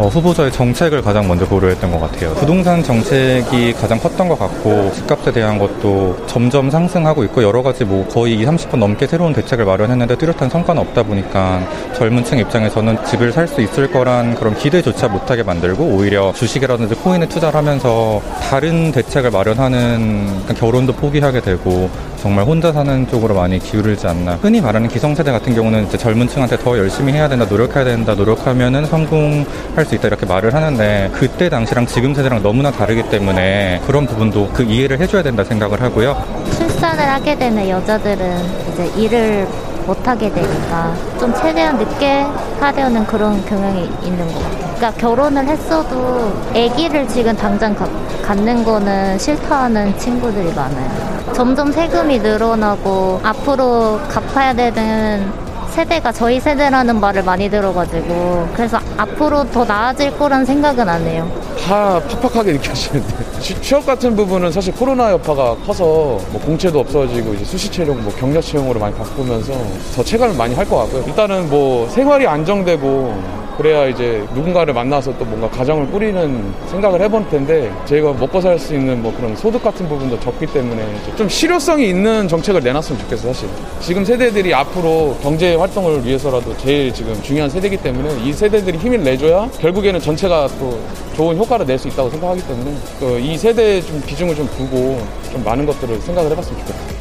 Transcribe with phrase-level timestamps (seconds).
[0.00, 2.32] 어, 후보자의 정책을 가장 먼저 고려했던 것 같아요.
[2.36, 8.08] 부동산 정책이 가장 컸던 것 같고 집값에 대한 것도 점점 상승하고 있고 여러 가지 뭐
[8.08, 11.60] 거의 20, 30번 넘게 새로운 대책을 마련했는데 뚜렷한 성과는 없다 보니까
[11.94, 17.26] 젊은 층 입장에서는 집을 살 수 있을 거란 그런 기대조차 못하게 만들고 오히려 주식이라든지 코인에
[17.26, 24.32] 투자를 하면서 다른 대책을 마련하는 결혼도 포기하게 되고 정말 혼자 사는 쪽으로 많이 기울지 않나.
[24.42, 28.84] 흔히 말하는 기성세대 같은 경우는 이제 젊은 층한테 더 열심히 해야 된다, 노력해야 된다, 노력하면은
[28.84, 34.50] 성공할 수 있다 이렇게 말을 하는데 그때 당시랑 지금 세대랑 너무나 다르기 때문에 그런 부분도
[34.52, 36.22] 그 이해를 해줘야 된다 생각을 하고요.
[36.58, 38.38] 출산을 하게 되는 여자들은
[38.72, 39.48] 이제 일을
[39.86, 42.26] 못하게 되니까 좀 최대한 늦게
[42.60, 44.74] 하려는 그런 경향이 있는 것 같아요.
[44.76, 47.88] 그러니까 결혼을 했어도 아기를 지금 당장 가,
[48.22, 51.19] 갖는 거는 싫다는 친구들이 많아요.
[51.40, 55.32] 점점 세금이 늘어나고 앞으로 갚아야 되는
[55.70, 61.26] 세대가 저희 세대라는 말을 많이 들어가지고 그래서 앞으로 더 나아질 거란 생각은 안 해요.
[61.66, 63.14] 다 팍팍하게 느껴지는데
[63.62, 65.84] 취업 같은 부분은 사실 코로나 여파가 커서
[66.30, 69.54] 뭐 공채도 없어지고 이제 수시 채용, 뭐 경력 채용으로 많이 바꾸면서
[69.96, 71.04] 더 체감을 많이 할 것 같고요.
[71.06, 77.70] 일단은 뭐 생활이 안정되고 그래야 이제 누군가를 만나서 또 뭔가 가정을 꾸리는 생각을 해볼 텐데
[77.84, 80.82] 저희가 먹고 살 수 있는 뭐 그런 소득 같은 부분도 적기 때문에
[81.16, 83.48] 좀 실효성이 있는 정책을 내놨으면 좋겠어 사실
[83.80, 89.50] 지금 세대들이 앞으로 경제 활동을 위해서라도 제일 지금 중요한 세대이기 때문에 이 세대들이 힘을 내줘야
[89.60, 90.78] 결국에는 전체가 또
[91.14, 95.02] 좋은 효과를 낼 수 있다고 생각하기 때문에 그이 세대에 좀 비중을 좀 두고
[95.32, 96.99] 좀 많은 것들을 생각을 해봤으면 좋겠다.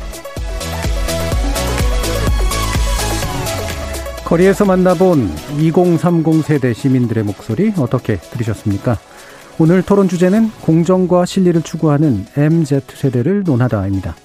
[4.30, 5.28] 거리에서 만나본
[5.60, 9.00] 2030 세대 시민들의 목소리 어떻게 들으셨습니까?
[9.58, 14.16] 오늘 토론 주제는 공정과 실리를 추구하는 MZ세대를 논하다입니다.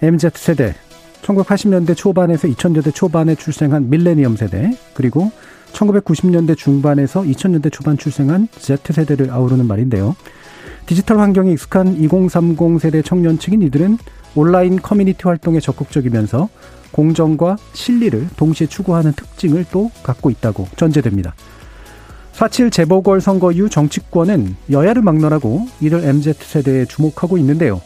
[0.00, 0.74] MZ세대,
[1.20, 5.30] 1980년대 초반에서 2000년대 초반에 출생한 밀레니엄 세대, 그리고
[5.72, 10.16] 1990년대 중반에서 2000년대 초반 출생한 Z세대를 아우르는 말인데요.
[10.86, 13.98] 디지털 환경에 익숙한 2030 세대 청년층인 이들은
[14.34, 16.48] 온라인 커뮤니티 활동에 적극적이면서
[16.96, 21.34] 공정과 실리를 동시에 추구하는 특징을 또 갖고 있다고 전제됩니다.
[22.32, 27.82] 4.7 재보궐 선거 이후 정치권은 여야를 막론하고 이들 MZ세대에 주목하고 있는데요.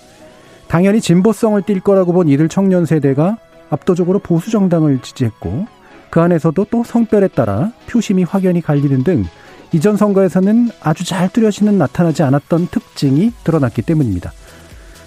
[0.69, 3.37] 당연히 진보성을 띌 거라고 본 이들 청년 세대가
[3.69, 5.66] 압도적으로 보수 정당을 지지했고
[6.10, 9.25] 그 안에서도 또 성별에 따라 표심이 확연히 갈리는 등
[9.72, 14.32] 이전 선거에서는 아주 잘 뚜렷이는 나타나지 않았던 특징이 드러났기 때문입니다.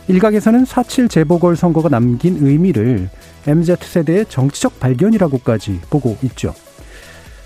[0.07, 3.09] 일각에서는 4.7 재보궐 선거가 남긴 의미를
[3.47, 6.53] MZ세대의 정치적 발견이라고까지 보고 있죠.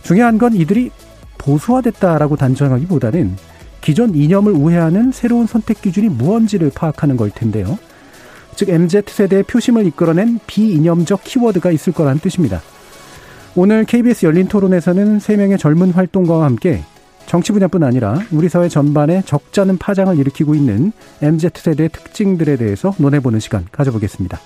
[0.04, 0.92] 중요한 건 이들이
[1.38, 3.36] 보수화됐다라고 단정하기보다는
[3.82, 7.78] 기존 이념을 우회하는 새로운 선택 기준이 무언지를 파악하는 걸 텐데요.
[8.56, 12.62] 즉 MZ세대의 표심을 이끌어낸 비이념적 키워드가 있을 거라는 뜻입니다.
[13.56, 16.84] 오늘 KBS 열린 토론에서는 3명의 젊은 활동가와 함께
[17.28, 23.66] 정치 분야뿐 아니라 우리 사회 전반에 적잖은 파장을 일으키고 있는 MZ세대의 특징들에 대해서 논해보는 시간
[23.72, 24.40] 가져보겠습니다.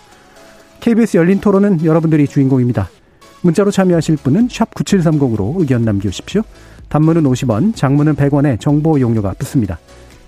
[0.80, 2.90] KBS 열린 토론은 여러분들이 주인공입니다.
[3.42, 6.42] 문자로 참여하실 분은 9730으로 의견 남겨주십시오.
[6.90, 9.80] 단문은 50원, 장문은 100원의 정보 용료가 붙습니다.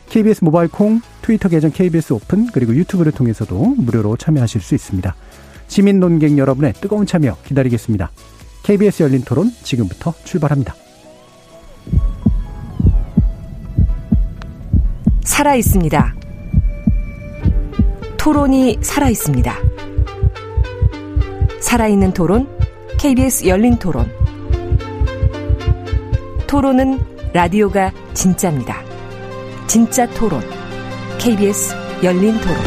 [0.10, 5.16] KBS 모바일 콩, 트위터 계정 KBS 오픈, 그리고 유튜브를 통해서도 무료로 참여하실 수 있습니다.
[5.68, 8.12] 시민 논객 여러분의 뜨거운 참여 기다리겠습니다.
[8.62, 10.83] KBS 열린 토론 지금부터 출발합니다.
[15.24, 16.16] 살아 있습니다.
[18.18, 19.56] 토론이 살아 있습니다.
[21.60, 22.48] 살아있는 토론,
[23.00, 24.12] KBS 열린 토론.
[26.46, 27.00] 토론은
[27.34, 28.82] 라디오가 진짜입니다.
[29.66, 30.42] 진짜 토론,
[31.20, 31.74] KBS
[32.04, 32.58] 열린 토론.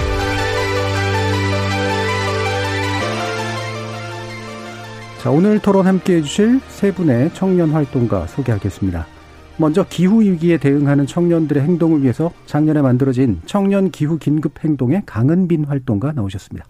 [5.23, 9.16] 자, 오늘 토론 함께 해주실 세 분의 청년 활동가 소개하겠습니다.
[9.59, 16.13] 먼저 기후 위기에 대응하는 청년들의 행동을 위해서 작년에 만들어진 청년 기후 긴급 행동의 강은빈 활동가
[16.13, 16.67] 나오셨습니다.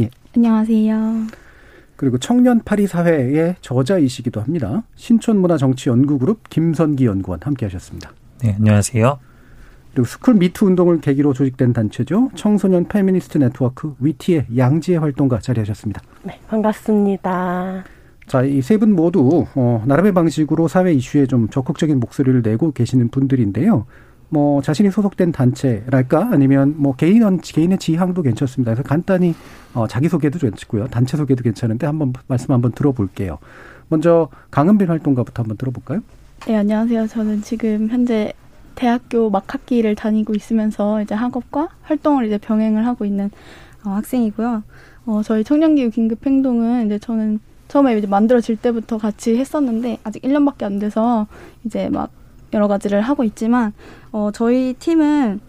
[0.00, 0.08] 예.
[0.34, 1.26] 안녕하세요.
[1.96, 4.82] 그리고 청년 파리 사회의 저자이시기도 합니다.
[4.96, 8.10] 신촌문화정치연구그룹 김선기 연구원 함께 하셨습니다.
[8.42, 9.18] 네, 안녕하세요.
[9.92, 12.30] 그리고 스쿨 미투 운동을 계기로 조직된 단체죠.
[12.34, 16.00] 청소년 페미니스트 네트워크 위티의 양지혜 활동가 자리하셨습니다.
[16.22, 17.84] 네, 반갑습니다.
[18.26, 23.08] 자, 이 세 분 모두 어, 나름의 방식으로 사회 이슈에 좀 적극적인 목소리를 내고 계시는
[23.08, 23.86] 분들인데요.
[24.28, 28.72] 뭐 자신이 소속된 단체랄까 아니면 뭐 개인 개인의 지향도 괜찮습니다.
[28.72, 29.34] 그래서 간단히
[29.74, 30.86] 어, 자기 소개도 괜찮고요.
[30.86, 33.38] 단체 소개도 괜찮은데 한번 말씀 한번 들어볼게요.
[33.88, 36.00] 먼저 강은빈 활동가부터 한번 들어볼까요?
[36.46, 37.08] 네, 안녕하세요.
[37.08, 38.32] 저는 지금 현재
[38.74, 43.30] 대학교 막 학기를 다니고 있으면서 이제 학업과 활동을 이제 병행을 하고 있는
[43.84, 44.62] 어, 학생이고요.
[45.04, 47.38] 어, 저희 청년기후 긴급 행동은 이제 저는
[47.72, 51.26] 처음에 이제 만들어질 때부터 같이 했었는데 아직 1년밖에 안 돼서
[51.64, 52.10] 이제 막
[52.52, 53.72] 여러 가지를 하고 있지만
[54.10, 55.40] 어, 저희 팀은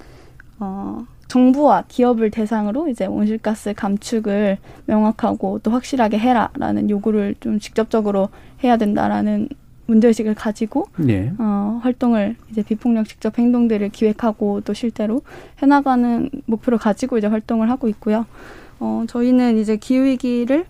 [0.62, 8.30] 어, 정부와 기업을 대상으로 이제 온실가스 감축을 명확하고 또 확실하게 해라라는 요구를 좀 직접적으로
[8.64, 9.50] 해야 된다라는
[9.88, 11.34] 문제의식을 가지고 예.
[11.40, 15.24] 어, 활동을 이제 비폭력 직접 행동들을 기획하고 또 실제로
[15.62, 18.26] 해나가는 목표를 가지고 이제 활동을 하고 있고요.
[18.80, 20.66] 어, 저희는 이제 기후 위기를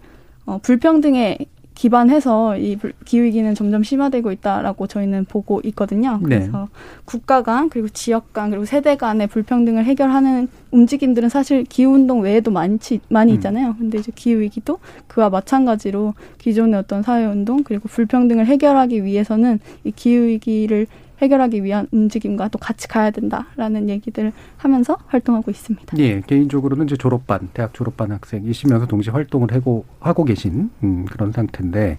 [0.46, 1.38] 어, 불평등에
[1.76, 6.18] 기반해서 이 기후위기는 점점 심화되고 있다라고 저희는 보고 있거든요.
[6.18, 6.24] 네.
[6.24, 6.80] 그래서 네.
[7.06, 13.00] 국가 간 그리고 지역 간 그리고 세대 간의 불평등을 해결하는 움직임들은 사실 기후운동 외에도 많지
[13.10, 13.36] 많이 음.
[13.36, 13.70] 있잖아요.
[13.70, 13.76] 음.
[13.80, 20.88] 근데 이제 기후위기도 그와 마찬가지로 기존의 어떤 사회운동 그리고 불평등을 해결하기 위해서는 이 기후위기를
[21.22, 25.98] 해결하기 위한 움직임과 또 같이 가야 된다라는 얘기들 하면서 활동하고 있습니다.
[26.00, 31.98] 예, 개인적으로는 이제 졸업반, 대학 졸업반 학생이시면서 동시에 활동을 하고, 하고 계신 음, 그런 상태인데,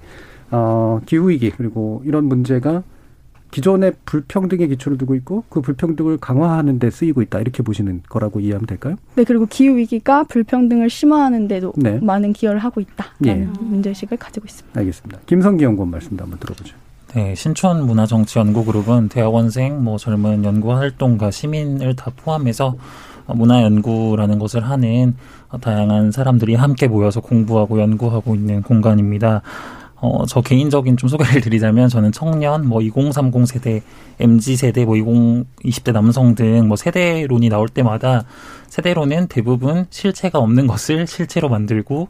[0.51, 2.83] 어, 기후위기, 그리고 이런 문제가
[3.55, 8.67] 기존의 불평등의 기초를 두고 있고 그 불평등을 강화하는 데 쓰이고 있다 이렇게 보시는 거라고 이해하면
[8.67, 8.97] 될까요?
[9.15, 12.01] 네 그리고 기후 위기가 불평등을 심화하는 데도 네.
[12.03, 13.61] 많은 기여를 하고 있다라는 예.
[13.61, 14.81] 문제의식을 가지고 있습니다.
[14.81, 15.21] 알겠습니다.
[15.27, 16.75] 김성기 연구원 말씀도 한번 들어보죠.
[17.15, 22.75] 네, 신촌 문화정치연구그룹은 대학원생, 뭐 젊은 연구 활동가, 시민을 다 포함해서
[23.29, 25.15] 문화연구라는 것을 하는
[25.61, 29.43] 다양한 사람들이 함께 모여서 공부하고 연구하고 있는 공간입니다.
[29.95, 33.83] 어, 저 개인적인 좀 소개를 드리자면 저는 청년, 뭐 2030 세대,
[34.19, 35.07] MZ 세대, 뭐 20,
[35.63, 38.25] 20대 남성 등 뭐 세대론이 나올 때마다
[38.71, 42.09] 세대론은 대부분 실체가 없는 것을 실체로 만들고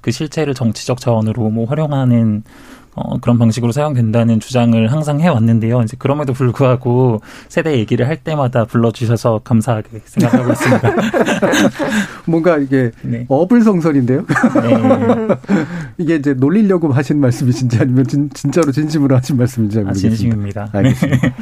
[0.00, 2.44] 그 실체를 정치적 자원으로 뭐 활용하는
[2.94, 5.82] 어, 그런 방식으로 사용된다는 주장을 항상 해왔는데요.
[5.82, 10.92] 이제 그럼에도 불구하고 세대 얘기를 할 때마다 불러주셔서 감사하게 생각하고 있습니다.
[12.26, 13.26] 뭔가 이게 네.
[13.28, 14.24] 어불성설인데요.
[14.26, 15.28] 네.
[15.98, 20.06] 이게 이제 놀리려고 하신 말씀이신지 아니면 진, 진짜로 진심으로 하신 말씀인지 모르겠습니다.
[20.06, 20.68] 아, 진심입니다.
[20.72, 21.34] 알겠습니다.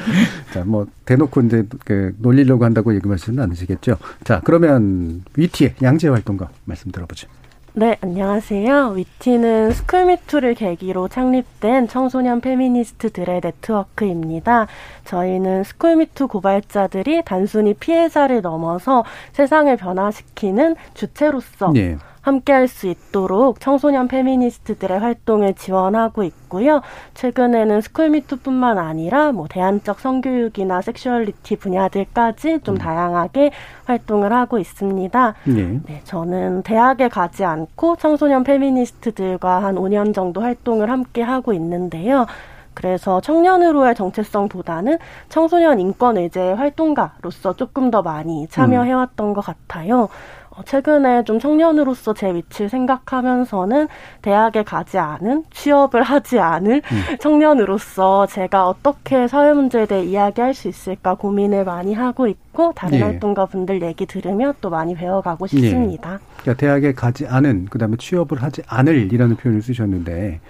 [0.55, 3.97] 자, 뭐 대놓고 이제 그 놀리려고 한다고 얘기하시는 않으시겠죠.
[4.25, 7.29] 자, 그러면 위티의 양지혜 활동가 말씀 들어보죠.
[7.75, 8.89] 네, 안녕하세요.
[8.97, 14.67] 위티는 스쿨미투를 계기로 창립된 청소년 페미니스트들의 네트워크입니다.
[15.07, 21.97] 저희는 스쿨미투 고발자들이 단순히 피해자를 넘어서 세상을 변화시키는 주체로서 네.
[22.23, 26.81] 함께할 수 있도록 청소년 페미니스트들의 활동을 지원하고 있고요.
[27.15, 32.79] 최근에는 스쿨미투뿐만 아니라 뭐 대안적 성교육이나 섹슈얼리티 분야들까지 좀 음.
[32.79, 33.51] 다양하게
[33.85, 35.35] 활동을 하고 있습니다.
[35.45, 35.81] 네.
[35.87, 42.27] 네, 저는 대학에 가지 않고 청소년 페미니스트들과 한 5년 정도 활동을 함께 하고 있는데요.
[42.75, 44.99] 그래서 청년으로의 정체성보다는
[45.29, 49.35] 청소년 인권 의제 활동가로서 조금 더 많이 참여해왔던 음.
[49.35, 50.09] 것 같아요.
[50.55, 53.89] 어, 최근에 좀 청년으로서 제 위치를 생각하면서는
[54.21, 57.17] 대학에 가지 않은 취업을 하지 않을 음.
[57.19, 63.03] 청년으로서 제가 어떻게 사회 문제에 대해 이야기할 수 있을까 고민을 많이 하고 있고 다른 예.
[63.03, 65.49] 활동가 분들 얘기 들으며 또 많이 배워가고 예.
[65.49, 66.15] 싶습니다.
[66.15, 66.19] 예.
[66.43, 70.41] 그러니까 대학에 가지 않은 그다음에 취업을 하지 않을이라는 표현을 쓰셨는데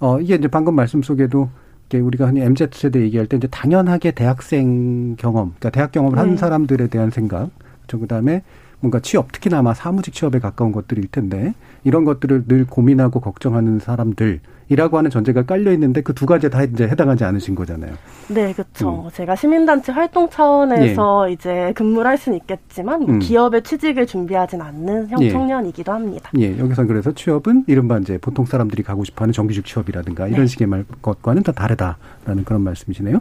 [0.00, 1.48] 어 이게 이제 방금 말씀 속에도
[1.94, 6.20] 우리가 흔히 MZ 세대 얘기할 때 이제 당연하게 대학생 경험, 그러니까 대학 경험을 네.
[6.20, 7.48] 한 사람들에 대한 생각,
[7.86, 8.42] 그 그다음에
[8.80, 11.54] 뭔가 취업, 특히나 아마 사무직 취업에 가까운 것들일 텐데
[11.86, 16.64] 이런 것들을 늘 고민하고 걱정하는 사람들 이라고 하는 전제가 깔려 있는데 그 두 가지 다
[16.64, 17.92] 이제 해당하지 않으신 거잖아요.
[18.28, 19.04] 네, 그렇죠.
[19.04, 19.10] 음.
[19.12, 21.32] 제가 시민단체 활동 차원에서 예.
[21.32, 23.18] 이제 근무를 할 수는 있겠지만 뭐 음.
[23.20, 25.30] 기업의 취직을 준비하진 않는 형 예.
[25.30, 26.30] 청년이기도 합니다.
[26.38, 30.46] 예, 여기서 그래서 취업은 이른바 이제 보통 사람들이 가고 싶어하는 정규직 취업이라든가 이런 네.
[30.46, 33.20] 식의 말 것과는 더 다르다라는 그런 말씀이시네요.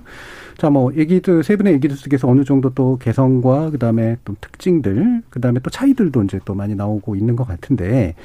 [0.58, 5.60] 자, 뭐 얘기도 세 분의 얘기들 속에서 어느 정도 또 개성과 그다음에 또 특징들, 그다음에
[5.60, 8.16] 또 차이들도 이제 또 많이 나오고 있는 것 같은데.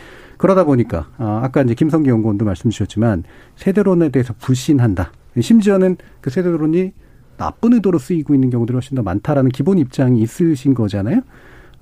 [0.41, 3.25] 그러다 보니까 아, 아까 이제 김성기 연구원도 말씀 주셨지만
[3.57, 5.13] 세대론에 대해서 불신한다.
[5.39, 6.93] 심지어는 그 세대론이
[7.37, 11.21] 나쁜 의도로 쓰이고 있는 경우들이 훨씬 더 많다라는 기본 입장이 있으신 거잖아요.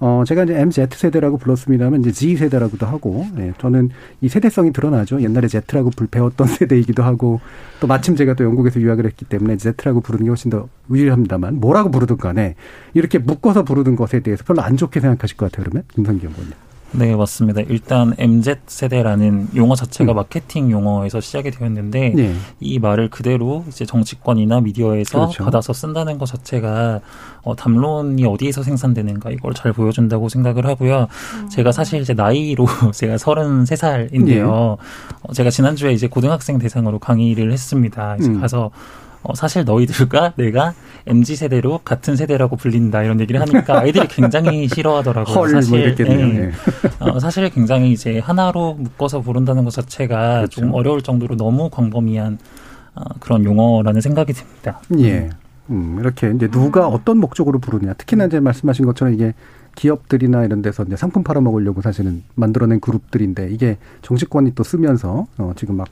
[0.00, 5.20] 어, 제가 이제 MZ 세대라고 불렀습니다만 이제 Z 세대라고도 하고, 예, 저는 이 세대성이 드러나죠.
[5.22, 7.40] 옛날에 Z라고 불배웠던 세대이기도 하고,
[7.80, 11.90] 또 마침 제가 또 영국에서 유학을 했기 때문에 Z라고 부르는 게 훨씬 더 유리합니다만, 뭐라고
[11.90, 12.54] 부르든 간에
[12.94, 15.84] 이렇게 묶어서 부르는 것에 대해서 별로 안 좋게 생각하실 것 같아요, 그러면?
[15.94, 16.67] 김성기 연구원님.
[16.92, 17.60] 네, 맞습니다.
[17.62, 20.16] 일단 MZ 세대라는 용어 자체가 음.
[20.16, 22.34] 마케팅 용어에서 시작이 되었는데 네.
[22.60, 25.44] 이 말을 그대로 이제 정치권이나 미디어에서 그렇죠.
[25.44, 27.00] 받아서 쓴다는 것 자체가
[27.42, 31.08] 어, 담론이 어디에서 생산되는가 이걸 잘 보여준다고 생각을 하고요.
[31.42, 31.48] 음.
[31.50, 34.46] 제가 사실 이제 나이로 제가 서른 세 살인데요.
[34.46, 35.18] 네.
[35.22, 38.16] 어, 제가 지난주에 이제 고등학생 대상으로 강의를 했습니다.
[38.16, 38.40] 이제 음.
[38.40, 38.70] 가서
[39.28, 40.72] 어, 사실 너희들과 내가
[41.06, 45.34] MZ 세대로 같은 세대라고 불린다 이런 얘기를 하니까 아이들이 굉장히 싫어하더라고요.
[45.34, 46.26] 헐, 사실 뭐 이랬겠네요.
[46.28, 46.44] 예.
[46.46, 46.52] 예.
[46.98, 50.62] 어, 사실 굉장히 이제 하나로 묶어서 부른다는 것 자체가 그렇죠.
[50.62, 52.38] 좀 어려울 정도로 너무 광범위한
[52.94, 54.80] 어, 그런 용어라는 생각이 듭니다.
[54.98, 55.28] 예.
[55.68, 57.92] 음, 이렇게 이제 누가 어떤 목적으로 부르냐.
[57.92, 59.34] 특히나 이제 말씀하신 것처럼 이게
[59.74, 65.76] 기업들이나 이런 데서 이제 상품 팔아먹으려고 사실은 만들어낸 그룹들인데 이게 정치권이 또 쓰면서 어, 지금
[65.76, 65.88] 막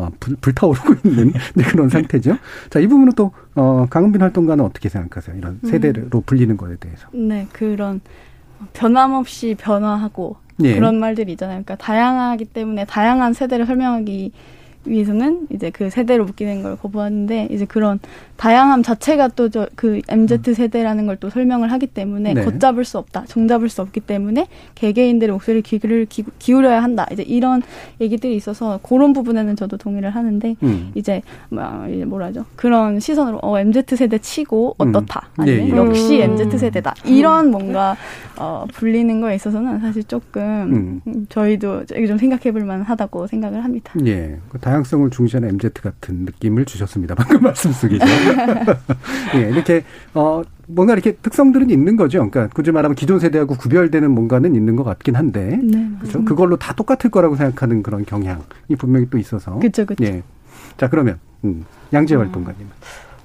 [0.00, 2.38] 어, 불, 불타오르고 있는 네, 그런 상태죠.
[2.70, 5.36] 자, 이 부분은 또, 어, 강은빈 활동가는 어떻게 생각하세요?
[5.36, 7.06] 이런 세대로 불리는 거에 대해서.
[7.12, 8.00] 네, 그런
[8.72, 10.74] 변함없이 변화하고 예.
[10.74, 11.62] 그런 말들이 있잖아요.
[11.62, 14.32] 그러니까 다양하기 때문에 다양한 세대를 설명하기
[14.84, 17.98] 위해서는 이제 그 세대로 묶이는 걸 거부하는데 이제 그런
[18.40, 22.42] 다양함 자체가 또저그 MZ 세대라는 걸 또 설명을 하기 때문에 네.
[22.44, 27.06] 걷잡을 수 없다, 종잡을 수 없기 때문에 개개인들의 목소리를 귀를 기, 기울여야 한다.
[27.12, 27.62] 이제 이런
[28.00, 30.90] 얘기들이 있어서 그런 부분에는 저도 동의를 하는데 음.
[30.94, 31.20] 이제
[31.50, 35.42] 뭐 이제 뭐라죠 그런 시선으로 어 MZ 세대 치고 어떻다 음.
[35.42, 35.76] 아니면 예, 예.
[35.76, 36.40] 역시 음.
[36.40, 37.96] MZ 세대다 이런 뭔가
[38.38, 43.92] 어 불리는 거에 있어서는 사실 조금 음, 저희도 이게 좀 생각해볼 만하다고 생각을 합니다.
[44.06, 44.38] 예.
[44.48, 47.14] 그 다양성을 중시하는 MZ 같은 느낌을 주셨습니다.
[47.14, 48.04] 방금 말씀 속에서.
[49.36, 49.84] 예, 이렇게,
[50.14, 52.18] 어, 뭔가 이렇게 특성들은 있는 거죠.
[52.18, 55.58] 그러니까 굳이 말하면 기존 세대하고 구별되는 뭔가는 있는 것 같긴 한데.
[55.62, 56.24] 네, 그렇죠.
[56.24, 59.58] 그걸로 다 똑같을 거라고 생각하는 그런 경향이 분명히 또 있어서.
[59.58, 60.04] 그쵸, 그쵸.
[60.04, 60.22] 예.
[60.76, 62.68] 자, 그러면, 음, 양재 활동가님.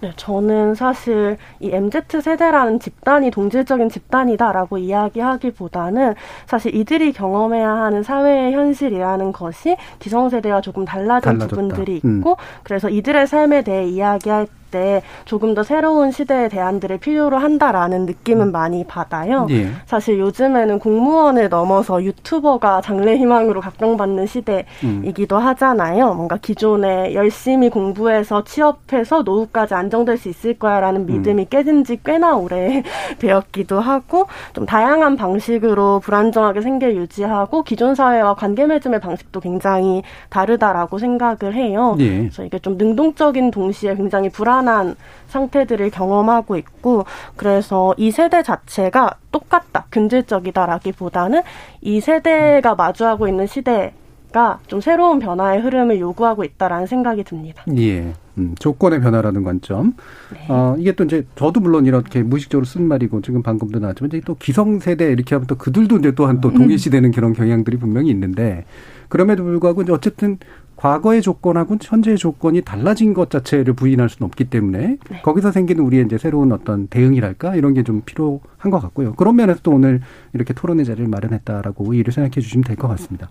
[0.01, 8.53] 네, 저는 사실 이 MZ 세대라는 집단이 동질적인 집단이다라고 이야기하기보다는 사실 이들이 경험해야 하는 사회의
[8.53, 11.47] 현실이라는 것이 기성세대와 조금 달라진 달라졌다.
[11.47, 12.17] 부분들이 음.
[12.17, 18.51] 있고 그래서 이들의 삶에 대해 이야기할 때 조금 더 새로운 시대의 대안들을 필요로 한다라는 느낌은
[18.51, 19.47] 많이 받아요.
[19.51, 19.69] 예.
[19.85, 26.13] 사실 요즘에는 공무원을 넘어서 유튜버가 장래 희망으로 각광받는 시대이기도 하잖아요.
[26.13, 32.83] 뭔가 기존에 열심히 공부해서 취업해서 노후까지 안정될 수 있을 거야라는 믿음이 깨진 지 꽤나 오래
[33.19, 40.97] 되었기도 하고 좀 다양한 방식으로 불안정하게 생계 유지하고 기존 사회와 관계 맺음의 방식도 굉장히 다르다라고
[40.97, 41.95] 생각을 해요.
[41.99, 42.17] 예.
[42.17, 44.95] 그래서 이게 좀 능동적인 동시에 굉장히 불안 한
[45.27, 47.05] 상태들을 경험하고 있고
[47.35, 51.41] 그래서 이 세대 자체가 똑같다 균질적이다라기보다는
[51.81, 57.63] 이 세대가 마주하고 있는 시대가 좀 새로운 변화의 흐름을 요구하고 있다라는 생각이 듭니다.
[57.77, 58.13] 예.
[58.37, 59.93] 음, 조건의 변화라는 관점.
[60.33, 60.45] 네.
[60.49, 64.35] 어, 이게 또 이제 저도 물론 이렇게 무의식적으로 쓴 말이고 지금 방금도 나왔지만 이제 또
[64.35, 68.65] 기성세대 이렇게 하면 또 그들도 이제 또한 또 동일시되는 그런 경향들이 분명히 있는데
[69.07, 70.37] 그럼에도 불구하고 이제 어쨌든
[70.85, 75.21] 과거의 조건하고 현재의 조건이 달라진 것 자체를 부인할 수는 없기 때문에 네.
[75.23, 79.13] 거기서 생기는 우리의 이제 새로운 어떤 대응이랄까 이런 게 좀 필요한 것 같고요.
[79.15, 80.01] 그런 면에서 또 오늘
[80.33, 83.29] 이렇게 토론의 자리를 마련했다라고 이의를 생각해 주시면 될 것 같습니다.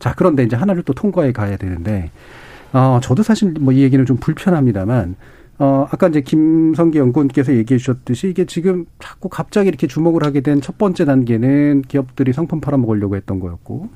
[0.00, 2.10] 자, 그런데 이제 하나를 또 통과해 가야 되는데
[2.72, 5.14] 어, 저도 사실 뭐 이 얘기는 좀 불편합니다만,
[5.60, 10.60] 어, 아까 이제 김성기 연구원께서 얘기해 주셨듯이 이게 지금 자꾸 갑자기 이렇게 주목을 하게 된
[10.60, 13.90] 첫 번째 단계는 기업들이 상품 팔아먹으려고 했던 거였고,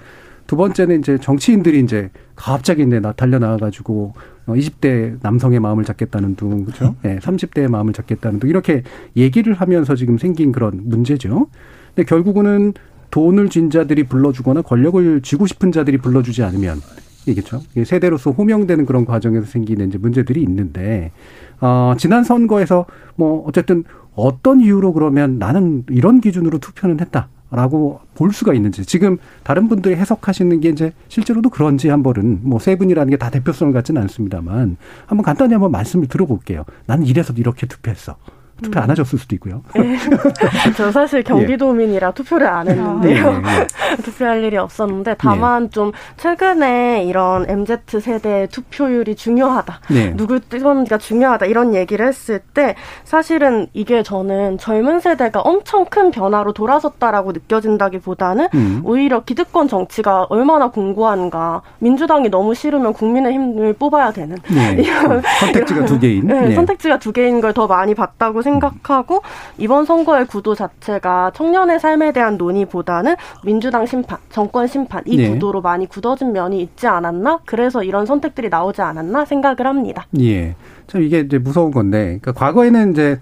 [0.50, 4.14] 두 번째는 이제 정치인들이 이제 갑자기 이제 나 달려 나와가지고
[4.46, 6.96] 어, 20대 남성의 마음을 잡겠다는 둥, 그죠?
[7.04, 8.82] 예, 30대의 마음을 잡겠다는 둥, 이렇게
[9.16, 11.46] 얘기를 하면서 지금 생긴 그런 문제죠.
[11.94, 12.74] 근데 결국은
[13.12, 16.80] 돈을 쥔 자들이 불러주거나 권력을 쥐고 싶은 자들이 불러주지 않으면
[17.26, 17.60] 이겠죠.
[17.70, 21.12] 이게 세대로서 호명되는 그런 과정에서 생기는 이제 문제들이 있는데,
[21.60, 23.84] 어, 지난 선거에서 뭐 어쨌든
[24.16, 27.28] 어떤 이유로 그러면 나는 이런 기준으로 투표는 했다.
[27.50, 32.76] 라고 볼 수가 있는지 지금 다른 분들이 해석하시는 게 이제 실제로도 그런지 한번은 뭐 세
[32.76, 34.76] 분이라는 게 다 대표성을 갖지는 않습니다만
[35.06, 36.64] 한번 간단히 한번 말씀을 들어볼게요.
[36.86, 38.16] 나는 이래서 이렇게 투표했어.
[38.62, 39.62] 투표 안 하셨을 수도 있고요.
[40.76, 43.42] 저 사실 경기도민이라 투표를 안 했는데요.
[43.44, 49.80] 예, 예, 투표할 일이 없었는데 다만 좀 최근에 이런 MZ 세대의 투표율이 중요하다.
[49.90, 50.14] 네.
[50.16, 52.74] 누굴 뜨건가 중요하다 이런 얘기를 했을 때
[53.04, 58.80] 사실은 이게 저는 젊은 세대가 엄청 큰 변화로 돌아섰다라고 느껴진다기보다는 음.
[58.84, 64.76] 오히려 기득권 정치가 얼마나 공고한가 민주당이 너무 싫으면 국민의힘을 뽑아야 되는 네.
[64.82, 66.26] 이런- 선택지가 두 개인.
[66.26, 66.54] 네, 네.
[66.54, 68.49] 선택지가 두 개인 걸 더 많이 봤다고 생각
[68.84, 69.22] 하고
[69.58, 75.30] 이번 선거의 구도 자체가 청년의 삶에 대한 논의보다는 민주당 심판, 정권 심판 이 네.
[75.30, 77.40] 구도로 많이 굳어진 면이 있지 않았나?
[77.44, 80.06] 그래서 이런 선택들이 나오지 않았나 생각을 합니다.
[80.18, 80.56] 예.
[80.86, 83.20] 참 이게 이제 무서운 건데, 그러니까 과거에는 이제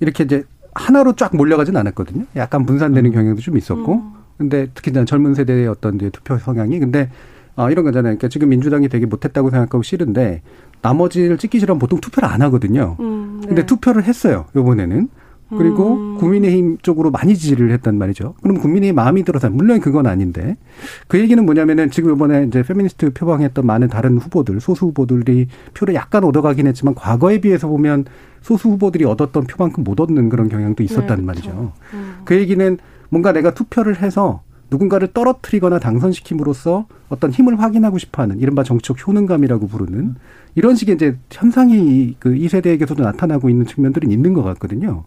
[0.00, 0.44] 이렇게 이제
[0.74, 2.24] 하나로 쫙 몰려가진 않았거든요.
[2.36, 4.02] 약간 분산되는 경향도 좀 있었고,
[4.36, 7.10] 근데 특히 젊은 세대의 어떤 투표 성향이 근데
[7.58, 8.12] 아, 이런 거잖아요.
[8.12, 10.42] 그러니까 지금 민주당이 되게 못했다고 생각하고 싫은데
[10.82, 12.96] 나머지를 찍기 싫으면 보통 투표를 안 하거든요.
[13.00, 13.48] 음, 네.
[13.48, 14.46] 근데 투표를 했어요.
[14.54, 15.08] 요번에는.
[15.56, 16.18] 그리고 음.
[16.18, 18.34] 국민의힘 쪽으로 많이 지지를 했단 말이죠.
[18.42, 20.58] 그럼 국민의힘 마음이 들어서 물론 그건 아닌데
[21.06, 26.24] 그 얘기는 뭐냐면은 지금 이번에 이제 페미니스트 표방했던 많은 다른 후보들 소수 후보들이 표를 약간
[26.24, 28.04] 얻어가긴 했지만 과거에 비해서 보면
[28.42, 31.72] 소수 후보들이 얻었던 표만큼 못 얻는 그런 경향도 있었다는 네, 말이죠.
[31.94, 32.16] 음.
[32.26, 39.06] 그 얘기는 뭔가 내가 투표를 해서 누군가를 떨어뜨리거나 당선시킴으로써 어떤 힘을 확인하고 싶어하는 이른바 정치적
[39.06, 40.16] 효능감이라고 부르는
[40.54, 45.04] 이런 식의 이제 현상이 그이 세대에게서도 나타나고 있는 측면들은 있는 것 같거든요.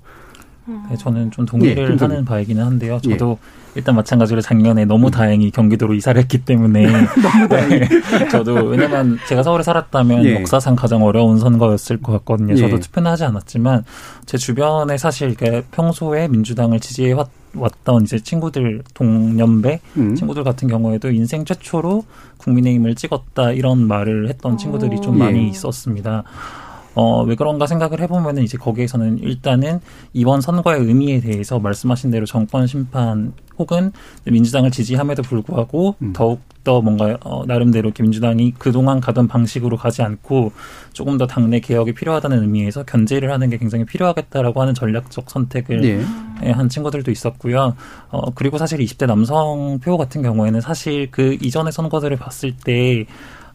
[0.90, 3.00] 네, 저는 좀 동의를 예, 하는 바이기는 한데요.
[3.02, 3.72] 저도 예.
[3.76, 5.12] 일단 마찬가지로 작년에 너무 음.
[5.12, 6.86] 다행히 경기도로 이사를 했기 때문에
[7.22, 10.36] 너무 다행히 네, 저도 왜냐면 제가 서울에 살았다면 예.
[10.36, 12.56] 역사상 가장 어려운 선거였을 것 같거든요.
[12.56, 12.80] 저도 예.
[12.80, 13.84] 투표는 하지 않았지만
[14.26, 15.36] 제 주변에 사실
[15.72, 17.30] 평소에 민주당을 지지해 왔
[17.84, 20.16] 던 이제 친구들 동년배 음.
[20.16, 22.06] 친구들 같은 경우에도 인생 최초로
[22.38, 25.18] 국민의힘을 찍었다 이런 말을 했던 친구들이 좀 어.
[25.18, 25.48] 많이 예.
[25.48, 26.24] 있었습니다.
[26.94, 29.80] 어, 왜 그런가 생각을 해보면은 이제 거기에서는 일단은
[30.14, 33.92] 이번 선거의 의미에 대해서 말씀하신 대로 정권 심판 혹은
[34.26, 36.14] 민주당을 지지함에도 불구하고 음.
[36.14, 40.52] 더욱 더 뭔가 어, 나름대로 이렇게 민주당이 그동안 가던 방식으로 가지 않고
[40.94, 46.02] 조금 더 당내 개혁이 필요하다는 의미에서 견제를 하는 게 굉장히 필요하겠다라고 하는 전략적 선택을 네.
[46.44, 47.76] 예, 한 친구들도 있었고요.
[48.10, 53.06] 어, 그리고 사실 20대 남성 표 같은 경우에는 사실 그 이전의 선거들을 봤을 때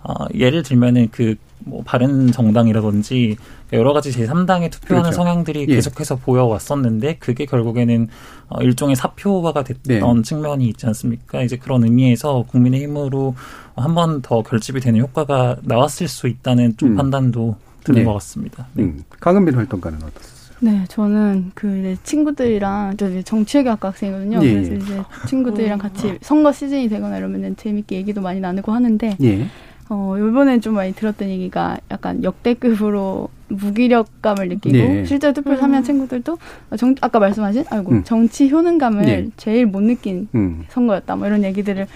[0.08, 3.36] 어, 예를 들면은 그, 뭐, 바른 정당이라든지
[3.72, 5.16] 여러 가지 제3당에 투표하는 그렇죠.
[5.16, 5.66] 성향들이 예.
[5.66, 8.06] 계속해서 보여왔었는데 그게 결국에는
[8.48, 10.22] 어, 일종의 사표화가 됐던 네.
[10.22, 11.42] 측면이 있지 않습니까?
[11.42, 13.34] 이제 그런 의미에서 국민의힘으로
[13.75, 16.96] 한 번 더 결집이 되는 효과가 나왔을 수 있다는 좀 음.
[16.96, 18.04] 판단도 드는 네.
[18.04, 18.66] 것 같습니다.
[18.75, 18.84] 네.
[18.84, 19.02] 음.
[19.20, 20.36] 강은빈 활동가는 어떻습니까?
[20.60, 24.38] 네, 저는 그 이제 친구들이랑 저 이제 정치외교학과 학생이거든요.
[24.42, 24.52] 예.
[24.54, 29.46] 그래서 이제 친구들이랑 같이 선거 시즌이 되거나 이러면은 재밌게 얘기도 많이 나누고 하는데 예.
[29.88, 35.05] 어, 요번에 좀 많이 들었던 얘기가 약간 역대급으로 무기력감을 느끼고 네.
[35.05, 35.85] 실제 투표를 참여한 음.
[35.85, 36.38] 친구들도
[36.76, 38.05] 정, 아까 말씀하신 아이고 음.
[38.05, 39.28] 정치 효능감을 네.
[39.37, 40.64] 제일 못 느낀 음.
[40.69, 41.87] 선거였다 뭐 이런 얘기들을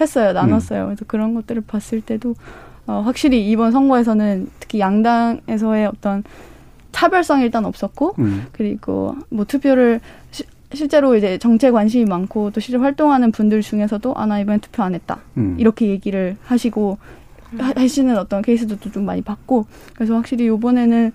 [0.00, 0.86] 했어요 나눴어요 음.
[0.86, 2.34] 그래서 그런 것들을 봤을 때도
[2.86, 6.24] 어, 확실히 이번 선거에서는 특히 양당에서의 어떤
[6.92, 8.46] 차별성이 일단 없었고 음.
[8.52, 14.24] 그리고 뭐 투표를 시, 실제로 이제 정치에 관심이 많고 또 실제 활동하는 분들 중에서도 아
[14.26, 15.56] 나 이번에 투표 안 했다 음.
[15.58, 16.96] 이렇게 얘기를 하시고
[17.76, 21.12] 하시는 어떤 케이스도 좀 많이 봤고 그래서 확실히 요번에는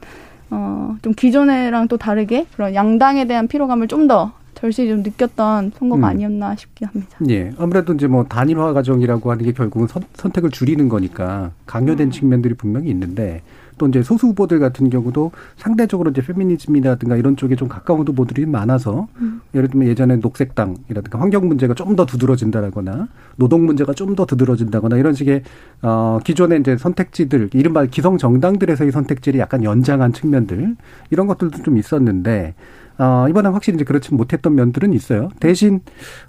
[0.51, 6.01] 어, 좀 기존에랑 또 다르게 그런 양당에 대한 피로감을 좀 더 절실히 좀 느꼈던 선거가
[6.01, 6.03] 음.
[6.03, 7.17] 아니었나 싶긴 합니다.
[7.29, 7.51] 예.
[7.57, 12.11] 아무래도 이제 뭐 단일화 과정이라고 하는 게 결국은 선, 택을 줄이는 거니까 강요된 음.
[12.11, 13.41] 측면들이 분명히 있는데
[13.79, 19.07] 또 이제 소수 후보들 같은 경우도 상대적으로 이제 페미니즘이라든가 이런 쪽에 좀 가까운 후보들이 많아서
[19.21, 19.41] 음.
[19.55, 25.13] 예를 들면 예전에 녹색당이라든가 환경 문제가 좀 더 두드러진다거나 노동 문제가 좀 더 두드러진다거나 이런
[25.13, 25.41] 식의
[25.81, 30.75] 어 기존의 이제 선택지들 이른바 기성 정당들에서의 선택지를 약간 연장한 측면들
[31.09, 32.53] 이런 것들도 좀 있었는데
[32.99, 35.29] 어, 이번엔 확실히 이제 그렇지 못했던 면들은 있어요.
[35.39, 35.79] 대신,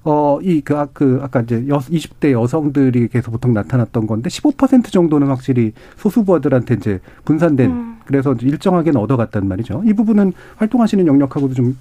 [0.05, 4.93] 어, 이, 그, 아, 그, 아까 이제 여, 20대 여성들이 계속 보통 나타났던 건데 15%
[4.93, 7.99] 정도는 확실히 소수부들한테 이제 분산된, 음.
[8.05, 9.83] 그래서 일정하게는 얻어갔단 말이죠.
[9.85, 11.77] 이 부분은 활동하시는 영역하고도 좀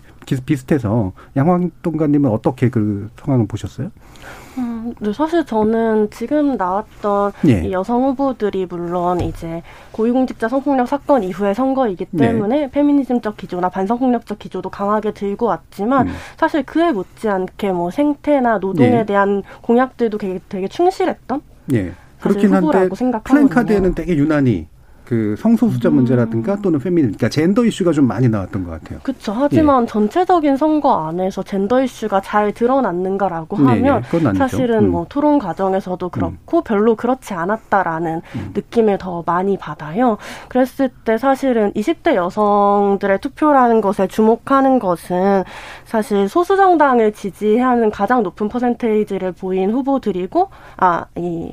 [0.45, 3.91] 비슷해서 양황동관님은 어떻게 그 상황을 보셨어요?
[4.89, 7.71] 음, 네, 사실 저는 지금 나왔던 예.
[7.71, 12.27] 여성 후보들이 물론 이제 고위공직자 성폭력 사건 이후의 선거이기 네.
[12.27, 12.71] 때문에 네.
[12.71, 16.13] 페미니즘적 기조나 반성폭력적 기조도 강하게 들고 왔지만 음.
[16.37, 19.05] 사실 그에 못지않게 뭐 생태나 노동에 예.
[19.05, 21.41] 대한 공약들도 되게, 되게 충실했던
[21.73, 21.93] 예.
[22.19, 22.89] 그렇긴 한데
[23.23, 24.67] 플랜카드에는 되게 유난히
[25.09, 25.95] 그 성소수자 음.
[25.95, 28.99] 문제라든가 또는 페미니즘, 그러니까 젠더 이슈가 좀 많이 나왔던 것 같아요.
[29.01, 29.33] 그렇죠.
[29.35, 29.87] 하지만 예.
[29.87, 34.91] 전체적인 선거 안에서 젠더 이슈가 잘 드러났는가라고 네, 하면 네, 사실은 음.
[34.91, 36.09] 뭐 토론 과정에서도 음.
[36.11, 36.63] 그렇고 음.
[36.63, 38.51] 별로 그렇지 않았다라는 음.
[38.53, 40.19] 느낌을 더 많이 받아요.
[40.47, 45.43] 그랬을 때 사실은 20대 여성들의 투표라는 것에 주목하는 것은
[45.85, 51.49] 사실 소수 정당을 지지하는 가장 높은 퍼센테이지를 보인 후보들이고 아이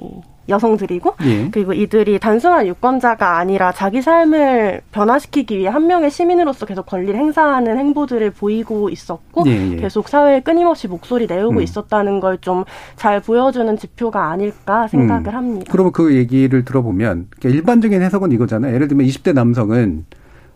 [0.48, 1.50] 여성들이고 예.
[1.50, 7.78] 그리고 이들이 단순한 유권자가 아니라 자기 삶을 변화시키기 위해 한 명의 시민으로서 계속 권리를 행사하는
[7.78, 9.76] 행보들을 보이고 있었고 예, 예.
[9.76, 11.62] 계속 사회에 끊임없이 목소리 내우고 음.
[11.62, 12.64] 있었다는 걸 좀
[12.96, 15.34] 잘 보여주는 지표가 아닐까 생각을 음.
[15.34, 15.70] 합니다.
[15.70, 18.74] 그러면 그 얘기를 들어보면 일반적인 해석은 이거잖아요.
[18.74, 20.04] 예를 들면 20대 남성은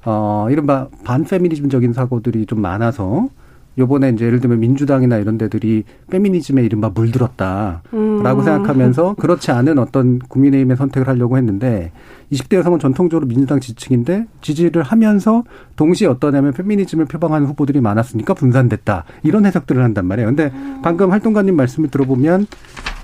[0.05, 3.29] 어 이른바 반페미니즘적인 사고들이 좀 많아서
[3.79, 8.23] 요번에 이제 예를 들면 민주당이나 이런 데들이 페미니즘에 이른바 물들었다라고 음.
[8.23, 11.93] 생각하면서 그렇지 않은 어떤 국민의힘의 선택을 하려고 했는데
[12.33, 15.45] 20대 여성은 전통적으로 민주당 지층인데 지지를 하면서
[15.77, 19.05] 동시에 어떠냐면 페미니즘을 표방하는 후보들이 많았으니까 분산됐다.
[19.23, 20.29] 이런 해석들을 한단 말이에요.
[20.29, 20.81] 근데 음.
[20.83, 22.47] 방금 활동가님 말씀을 들어보면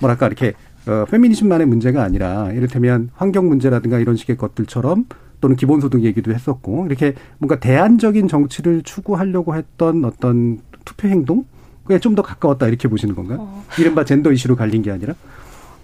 [0.01, 0.55] 뭐랄까 이렇게
[0.87, 5.07] 어, 페미니즘만의 문제가 아니라 이를테면 환경 문제라든가 이런 식의 것들처럼
[5.41, 11.45] 또는 기본소득 얘기도 했었고 이렇게 뭔가 대안적인 정치를 추구하려고 했던 어떤 투표 행동
[11.85, 13.39] 그게 좀 더 가까웠다 이렇게 보시는 건가요?
[13.41, 13.65] 어.
[13.79, 15.15] 이른바 젠더 이슈로 갈린 게 아니라?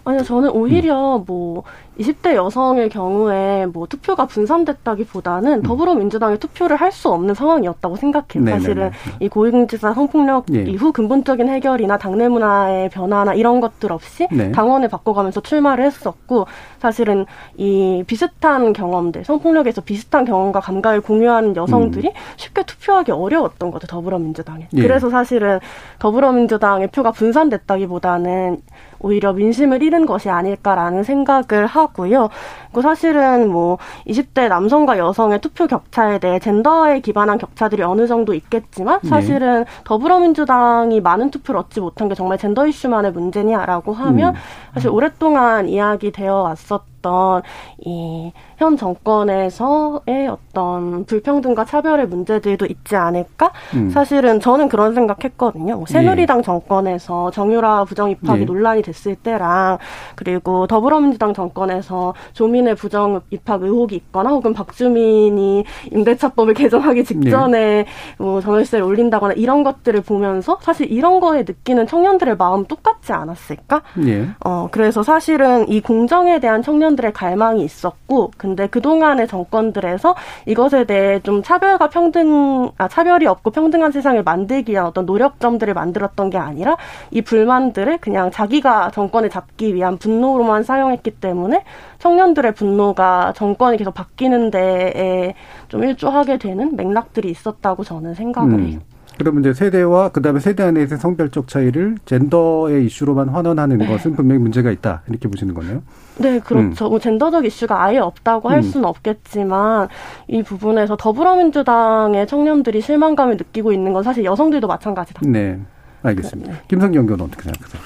[0.05, 1.25] 아니요, 저는 오히려 음.
[1.27, 1.63] 뭐
[1.99, 5.63] 20대 여성의 경우에 뭐 투표가 분산됐다기보다는 음.
[5.63, 8.45] 더불어민주당의 투표를 할 수 없는 상황이었다고 생각해요.
[8.45, 8.59] 네네네.
[8.59, 10.63] 사실은 이 고위공직자 성폭력 예.
[10.65, 14.53] 이후 근본적인 해결이나 당내 문화의 변화나 이런 것들 없이 네.
[14.53, 16.47] 당원을 바꿔가면서 출마를 했었고
[16.81, 17.25] 사실은
[17.57, 22.13] 이 비슷한 경험들 성폭력에서 비슷한 경험과 감각을 공유하는 여성들이 음.
[22.37, 24.69] 쉽게 투표하기 어려웠던 거죠 더불어민주당에.
[24.75, 24.83] 예.
[24.83, 25.61] 그래서 사실은
[25.99, 28.59] 더불어민주당의 표가 분산됐다기보다는
[29.01, 32.31] 오히려 민심을 잃은 것이 아닐까라는 생각을 하고요.
[32.73, 33.77] 그 사실은 뭐
[34.07, 39.09] 20대 남성과 여성의 투표 격차에 대해 젠더에 기반한 격차들이 어느 정도 있겠지만 네.
[39.11, 39.71] 사실은 네.
[39.85, 44.41] 더불어민주당이 많은 투표를 얻지 못한 게 정말 젠더 이슈만의 문제냐라고 하면 음.
[44.73, 47.43] 사실 오랫동안 이야기되어 왔었 있 었던
[47.81, 53.51] 이현 정권에서의 어떤 불평등과 차별의 문제들도 있지 않을까?
[53.75, 53.91] 음.
[53.91, 55.77] 사실은 저는 그런 생각했거든요.
[55.77, 56.43] 뭐 새누리당 예.
[56.43, 58.45] 정권에서 정유라 부정 입학이 예.
[58.45, 59.79] 논란이 됐을 때랑
[60.15, 67.87] 그리고 더불어민주당 정권에서 조민의 부정 입학 의혹이 있거나 혹은 박주민이 임대차법을 개정하기 직전에 예.
[68.19, 73.83] 뭐 전월세를 올린다거나 이런 것들을 보면서 사실 이런 거에 느끼는 청년들의 마음 똑같지 않았을까?
[74.07, 74.29] 예.
[74.45, 80.15] 어 그래서 사실은 이 공정에 대한 청년 청년들의 갈망이 있었고, 근데 그동안의 정권들에서
[80.47, 86.31] 이것에 대해 좀 차별과 평등, 아, 차별이 없고 평등한 세상을 만들기 위한 어떤 노력점들을 만들었던
[86.31, 86.77] 게 아니라
[87.11, 91.65] 이 불만들을 그냥 자기가 정권을 잡기 위한 분노로만 사용했기 때문에
[91.99, 95.35] 청년들의 분노가 정권이 계속 바뀌는 데에
[95.69, 98.67] 좀 일조하게 되는 맥락들이 있었다고 저는 생각을 음.
[98.67, 98.81] 해요.
[99.19, 103.87] 그러면 이제 세대와 그다음에 세대 안에서 성별적 차이를 젠더의 이슈로만 환원하는 네.
[103.87, 105.83] 것은 분명히 문제가 있다 이렇게 보시는 거네요.
[106.19, 106.87] 네, 그렇죠.
[106.87, 106.91] 음.
[106.91, 108.63] 뭐 젠더적 이슈가 아예 없다고 할 음.
[108.63, 109.89] 수는 없겠지만
[110.29, 115.21] 이 부분에서 더불어민주당의 청년들이 실망감을 느끼고 있는 건 사실 여성들도 마찬가지다.
[115.25, 115.59] 네,
[116.03, 116.53] 알겠습니다.
[116.53, 116.59] 네.
[116.69, 117.83] 김성경 교는 어떻게 생각하세요?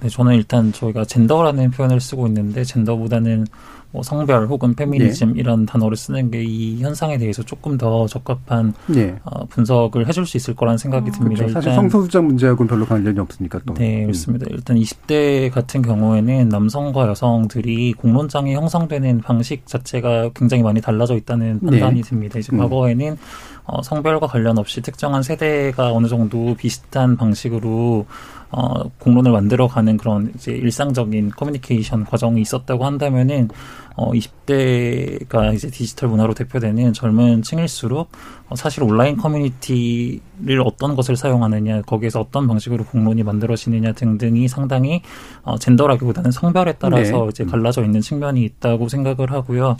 [0.00, 3.46] 네, 저는 일단 저희가 젠더라는 표현을 쓰고 있는데 젠더보다는
[3.92, 5.40] 뭐 성별 혹은 페미니즘 네.
[5.40, 9.16] 이런 단어를 쓰는 게 이 현상에 대해서 조금 더 적합한 네.
[9.24, 11.44] 어, 분석을 해줄 수 있을 거라는 생각이 어, 듭니다.
[11.44, 11.54] 그렇죠.
[11.54, 13.74] 사실 성소수자 문제하고는 별로 관련이 없으니까 또.
[13.74, 14.46] 네, 그렇습니다.
[14.50, 14.54] 음.
[14.54, 21.70] 일단 20대 같은 경우에는 남성과 여성들이 공론장이 형성되는 방식 자체가 굉장히 많이 달라져 있다는 네.
[21.70, 22.08] 판단이 네.
[22.08, 22.38] 듭니다.
[22.38, 22.58] 이제 음.
[22.58, 23.16] 과거에는
[23.64, 28.06] 어, 성별과 관련 없이 특정한 세대가 어느 정도 비슷한 방식으로
[28.50, 33.48] 어, 공론을 만들어가는 그런 이제 일상적인 커뮤니케이션 과정이 있었다고 한다면은
[33.94, 38.10] 어, 20대가 이제 디지털 문화로 대표되는 젊은 층일수록
[38.48, 45.02] 어, 사실 온라인 커뮤니티를 어떤 것을 사용하느냐, 거기에서 어떤 방식으로 공론이 만들어지느냐 등등이 상당히
[45.42, 47.28] 어, 젠더라기보다는 성별에 따라서 네.
[47.30, 49.76] 이제 갈라져 있는 측면이 있다고 생각을 하고요.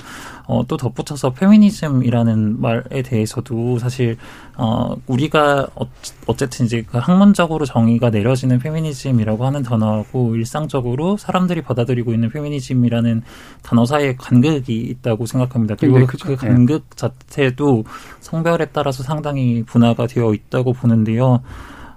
[0.47, 4.17] 어, 또 덧붙여서 페미니즘이라는 말에 대해서도 사실
[4.57, 5.87] 어, 우리가 어,
[6.27, 13.23] 어쨌든 이제 그 학문적으로 정의가 내려지는 페미니즘이라고 하는 단어하고 일상적으로 사람들이 받아들이고 있는 페미니즘이라는
[13.63, 15.77] 단어 사이에 간극이 있다고 생각합니다.
[15.77, 17.85] 그리고 네, 그 간극 자체도
[18.21, 21.41] 성별에 따라서 상당히 분화가 되어 있다고 보는데요.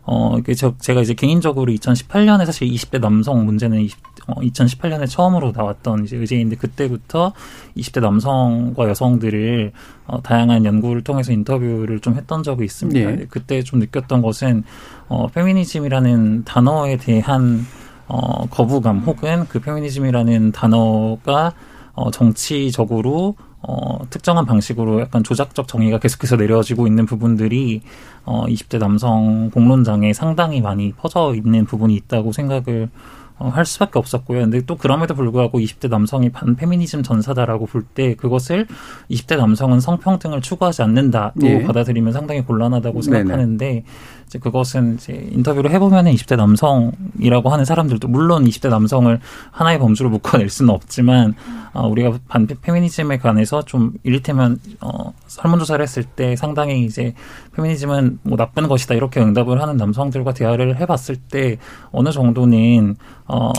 [0.08, 5.54] 어, 이게 저, 제가 이제 개인적으로 2018년에 사실 20대 남성 문제는 20, 어, 2018년에 처음으로
[5.56, 7.34] 나왔던 이제 의제인데 그때부터
[7.78, 9.72] 20대 남성과 여성들을
[10.08, 13.12] 어, 다양한 연구를 통해서 인터뷰를 좀 했던 적이 있습니다.
[13.12, 13.26] 네.
[13.30, 14.64] 그때 좀 느꼈던 것은
[15.08, 17.66] 어, 페미니즘이라는 단어에 대한
[18.08, 21.54] 어, 거부감 혹은 그 페미니즘이라는 단어가
[21.94, 23.36] 어, 정치적으로
[23.68, 27.82] 어, 특정한 방식으로 약간 조작적 정의가 계속해서 내려지고 있는 부분들이
[28.24, 34.42] 어, 20대 남성 공론장에 상당히 많이 퍼져 있는 부분이 있다고 생각을 어, 할 수밖에 없었고요.
[34.42, 38.68] 근데 또 그럼에도 불구하고 20대 남성이 반페미니즘 전사다라고 볼 때 그것을
[39.12, 41.64] 20대 남성은 성평등을 추구하지 않는다로 예.
[41.64, 43.84] 받아들이면 상당히 곤란하다고 생각하는데 네네.
[44.36, 49.20] 이제 그것은 이제 인터뷰를 해보면 20대 남성이라고 하는 사람들도 물론 20대 남성을
[49.52, 51.34] 하나의 범주로 묶어낼 수는 없지만
[51.74, 57.14] 어, 우리가 반 페미니즘에 관해서 좀 이를테면 어, 설문조사를 했을 때 상당히 이제
[57.56, 61.58] 페미니즘은 뭐 나쁜 것이다 이렇게 응답을 하는 남성들과 대화를 해봤을 때
[61.92, 62.96] 어느 정도는
[63.28, 63.52] 어.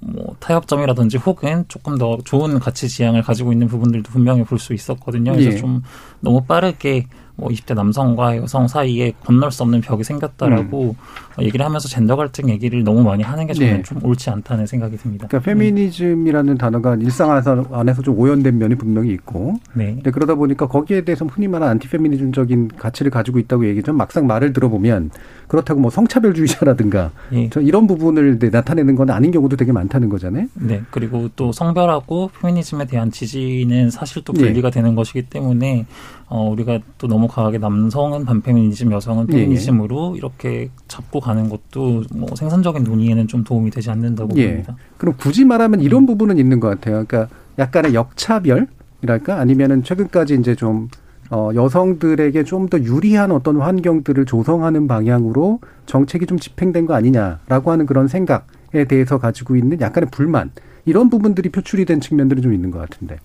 [0.00, 5.32] 뭐 타협점이라든지 혹은 조금 더 좋은 가치 지향을 가지고 있는 부분들도 분명히 볼 수 있었거든요.
[5.32, 5.56] 그래서 예.
[5.56, 5.82] 좀
[6.20, 10.96] 너무 빠르게 뭐 20대 남성과 여성 사이에 건널 수 없는 벽이 생겼다라고
[11.38, 11.42] 음.
[11.42, 13.82] 얘기를 하면서 젠더 갈등 얘기를 너무 많이 하는 게 저는 네.
[13.84, 15.28] 좀 옳지 않다는 생각이 듭니다.
[15.28, 16.58] 그러니까 페미니즘이라는 음.
[16.58, 19.96] 단어가 일상 안에서 좀 오연된 면이 분명히 있고 네.
[20.02, 25.10] 그러다 보니까 거기에 대해서 흔히 말하는 안티페미니즘적인 가치를 가지고 있다고 얘기하면 막상 말을 들어보면
[25.46, 27.48] 그렇다고 뭐 성차별주의자라든가 예.
[27.60, 30.46] 이런 부분을 나타내는 건 아닌 경우도 되게 많다는 거잖아요.
[30.54, 30.82] 네.
[30.90, 34.70] 그리고 또 성별하고 페미니즘에 대한 지지는 사실 또 분리가 예.
[34.72, 35.86] 되는 것이기 때문에
[36.30, 39.40] 어, 우리가 또 너무 강하게 남성은 반페미니즘, 여성은 예, 예.
[39.40, 40.18] 페미니즘으로 예.
[40.18, 44.48] 이렇게 잡고 가는 것도 뭐 생산적인 논의에는 좀 도움이 되지 않는다고 예.
[44.50, 44.76] 봅니다.
[44.98, 46.06] 그럼 굳이 말하면 이런 음.
[46.06, 47.04] 부분은 있는 것 같아요.
[47.06, 50.88] 그러니까 약간의 역차별이랄까 아니면은 최근까지 이제 좀
[51.30, 57.86] 어, 여성들에게 좀 더 유리한 어떤 환경들을 조성하는 방향으로 정책이 좀 집행된 거 아니냐라고 하는
[57.86, 60.50] 그런 생각에 대해서 가지고 있는 약간의 불만
[60.84, 63.16] 이런 부분들이 표출이 된 측면들이 좀 있는 것 같은데.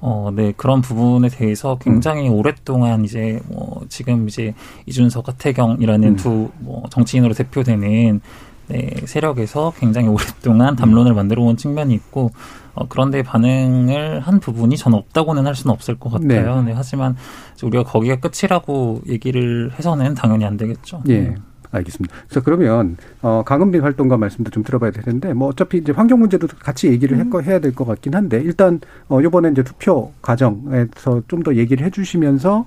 [0.00, 2.34] 어, 네, 그런 부분에 대해서 굉장히 음.
[2.34, 4.54] 오랫동안 이제 뭐 지금 이제
[4.86, 6.16] 이준석, 하태경이라는 음.
[6.16, 8.20] 두뭐 정치인으로 대표되는
[8.68, 12.30] 네, 세력에서 굉장히 오랫동안 담론을 만들어 온 측면이 있고
[12.74, 16.62] 어, 그런데 반응을 한 부분이 저는 없다고는 할 수는 없을 것 같아요.
[16.62, 16.70] 네.
[16.70, 17.16] 네 하지만
[17.62, 21.02] 우리가 거기가 끝이라고 얘기를 해서는 당연히 안 되겠죠.
[21.08, 21.34] 예.
[21.70, 22.14] 알겠습니다.
[22.28, 26.88] 그래서 그러면 어 강은빈 활동가 말씀도 좀 들어봐야 되는데 뭐 어차피 이제 환경 문제도 같이
[26.88, 27.30] 얘기를 음.
[27.42, 31.90] 해야 될 것 같긴 한데 일단 어 요번에 이제 투표 과정에서 좀 더 얘기를 해
[31.90, 32.66] 주시면서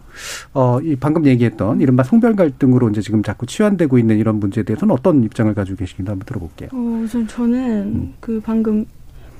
[0.53, 5.23] 어이 방금 얘기했던 이른바 성별 갈등으로 이제 지금 자꾸 치환되고 있는 이런 문제에 대해서는 어떤
[5.23, 6.69] 입장을 가지고 계시긴지 한번 들어볼게요.
[6.71, 8.13] 어, 우선 저는 음.
[8.21, 8.85] 그 방금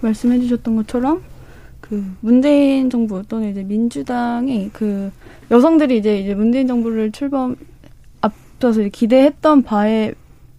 [0.02, 1.22] 말씀해 주셨던 것처럼
[1.80, 5.12] 그 문재인 정부 또는 이제 민주당이 그
[5.50, 7.56] 여성들이 이제 이제 문재인 정부를 출범
[8.62, 10.14] 앞서서 기대했던 바에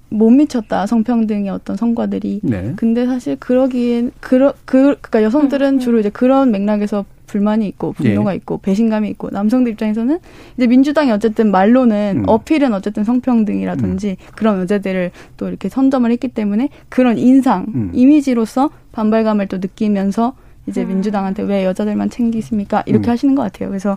[0.09, 2.41] 못 미쳤다 성평등의 어떤 성과들이.
[2.43, 2.73] 네.
[2.77, 5.79] 근데 사실 그러기엔 그러 그 그러니까 여성들은 음, 음.
[5.79, 8.37] 주로 이제 그런 맥락에서 불만이 있고 분노가 예.
[8.37, 10.19] 있고 배신감이 있고 남성들 입장에서는
[10.59, 12.25] 이제 민주당이 어쨌든 말로는 음.
[12.27, 14.33] 어필은 어쨌든 성평등이라든지 음.
[14.37, 17.91] 그런 여자들을 또 이렇게 선점을 했기 때문에 그런 인상 음.
[17.95, 20.35] 이미지로서 반발감을 또 느끼면서
[20.67, 20.88] 이제 음.
[20.88, 23.12] 민주당한테 왜 여자들만 챙기십니까 이렇게 음.
[23.12, 23.71] 하시는 것 같아요.
[23.71, 23.97] 그래서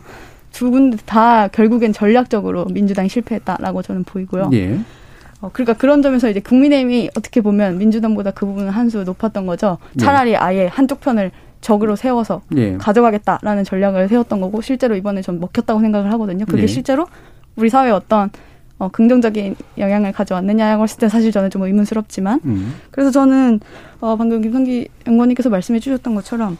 [0.55, 4.49] 두 군데 다 결국엔 전략적으로 민주당이 실패했다라고 저는 보이고요.
[4.53, 4.79] 예.
[5.41, 9.77] 어, 그러니까 그런 점에서 이제 국민의힘이 어떻게 보면 민주당보다 그 부분은 한 수 높았던 거죠.
[9.95, 9.99] 예.
[9.99, 10.35] 차라리 예.
[10.37, 12.77] 아예 한쪽 편을 적으로 세워서 예.
[12.77, 16.45] 가져가겠다라는 전략을 세웠던 거고 실제로 이번에 좀 먹혔다고 생각을 하거든요.
[16.45, 16.67] 그게 예.
[16.67, 17.05] 실제로
[17.57, 18.29] 우리 사회에 어떤
[18.77, 22.75] 어, 긍정적인 영향을 가져왔느냐고 했을 때 사실 저는 좀 의문스럽지만 음.
[22.91, 23.59] 그래서 저는
[23.99, 26.57] 어, 방금 김성기 연구원님께서 말씀해 주셨던 것처럼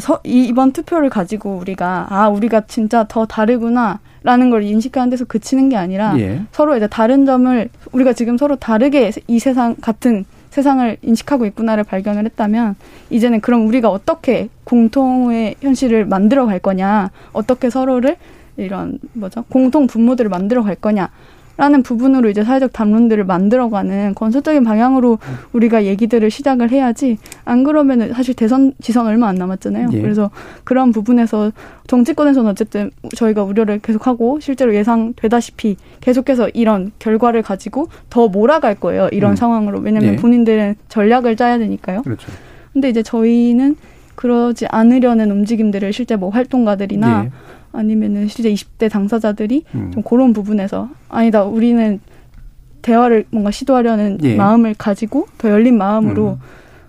[0.00, 5.76] 서, 이번 투표를 가지고 우리가 아 우리가 진짜 더 다르구나라는 걸 인식하는 데서 그치는 게
[5.76, 6.42] 아니라 예.
[6.52, 12.24] 서로 이제 다른 점을 우리가 지금 서로 다르게 이 세상 같은 세상을 인식하고 있구나를 발견을
[12.26, 12.76] 했다면
[13.10, 18.16] 이제는 그럼 우리가 어떻게 공통의 현실을 만들어 갈 거냐 어떻게 서로를
[18.56, 21.10] 이런 뭐죠 공통 분모들을 만들어 갈 거냐
[21.56, 25.18] 라는 부분으로 이제 사회적 담론들을 만들어가는 건설적인 방향으로
[25.52, 29.88] 우리가 얘기들을 시작을 해야지 안 그러면은 사실 대선 지선 얼마 안 남았잖아요.
[29.92, 30.00] 예.
[30.00, 30.30] 그래서
[30.64, 31.52] 그런 부분에서
[31.86, 39.08] 정치권에서는 어쨌든 저희가 우려를 계속하고 실제로 예상되다시피 계속해서 이런 결과를 가지고 더 몰아갈 거예요.
[39.12, 39.36] 이런 음.
[39.36, 40.16] 상황으로 왜냐하면 예.
[40.16, 42.02] 본인들은 전략을 짜야 되니까요.
[42.02, 42.32] 그렇죠.
[42.72, 43.76] 근데 이제 저희는
[44.16, 47.30] 그러지 않으려는 움직임들을 실제 뭐 활동가들이나 예.
[47.74, 49.90] 아니면은 실제 20대 당사자들이 음.
[49.92, 52.00] 좀 그런 부분에서 아니다 우리는
[52.82, 54.36] 대화를 뭔가 시도하려는 예.
[54.36, 56.38] 마음을 가지고 더 열린 마음으로 음.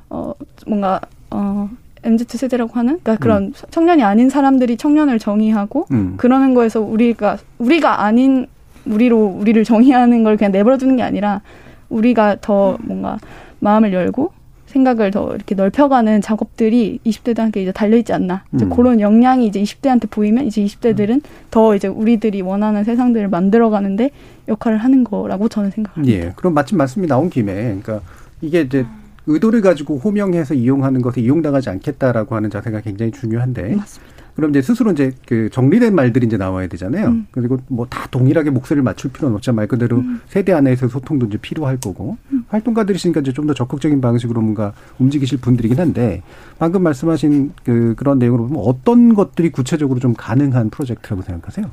[0.10, 0.34] 어
[0.67, 1.69] 뭔가 어
[2.04, 3.54] MZ 세대라고 하는 그러니까 그런 음.
[3.71, 6.13] 청년이 아닌 사람들이 청년을 정의하고 음.
[6.17, 8.48] 그러는 거에서 우리가 우리가 아닌
[8.86, 11.41] 우리로 우리를 정의하는 걸 그냥 내버려 두는 게 아니라
[11.89, 13.17] 우리가 더 뭔가
[13.60, 14.32] 마음을 열고
[14.75, 18.43] 생각을 더 이렇게 넓혀가는 작업들이 20대들한테 이제 달려있지 않나.
[18.53, 18.69] 이제 음.
[18.69, 21.21] 그런 역량이 이제 20대한테 보이면 이제 20대들은 음.
[21.49, 24.11] 더 이제 우리들이 원하는 세상들을 만들어가는데
[24.49, 26.13] 역할을 하는 거라고 저는 생각합니다.
[26.13, 26.33] 예.
[26.35, 28.01] 그럼 마침 말씀이 나온 김에, 그러니까
[28.41, 28.85] 이게 이제
[29.27, 33.75] 의도를 가지고 호명해서 이용하는 것에 이용당하지 않겠다라고 하는 자세가 굉장히 중요한데.
[33.75, 34.14] 맞습니다.
[34.36, 37.08] 그럼 이제 스스로 이제 그 정리된 말들이 이제 나와야 되잖아요.
[37.08, 37.28] 음.
[37.32, 39.56] 그리고 뭐 다 동일하게 목소리를 맞출 필요는 없잖아요.
[39.56, 40.19] 말 그대로 음.
[40.28, 42.43] 세대 안에서 소통도 이제 필요할 거고 음.
[42.50, 46.21] 활동가들이시니까 이제 좀 더 적극적인 방식으로 뭔가 움직이실 분들이긴 한데
[46.60, 51.69] 방금 말씀하신 그 그런 내용으로 보면 어떤 것들이 구체적으로 좀 가능한 프로젝트라고 생각하세요?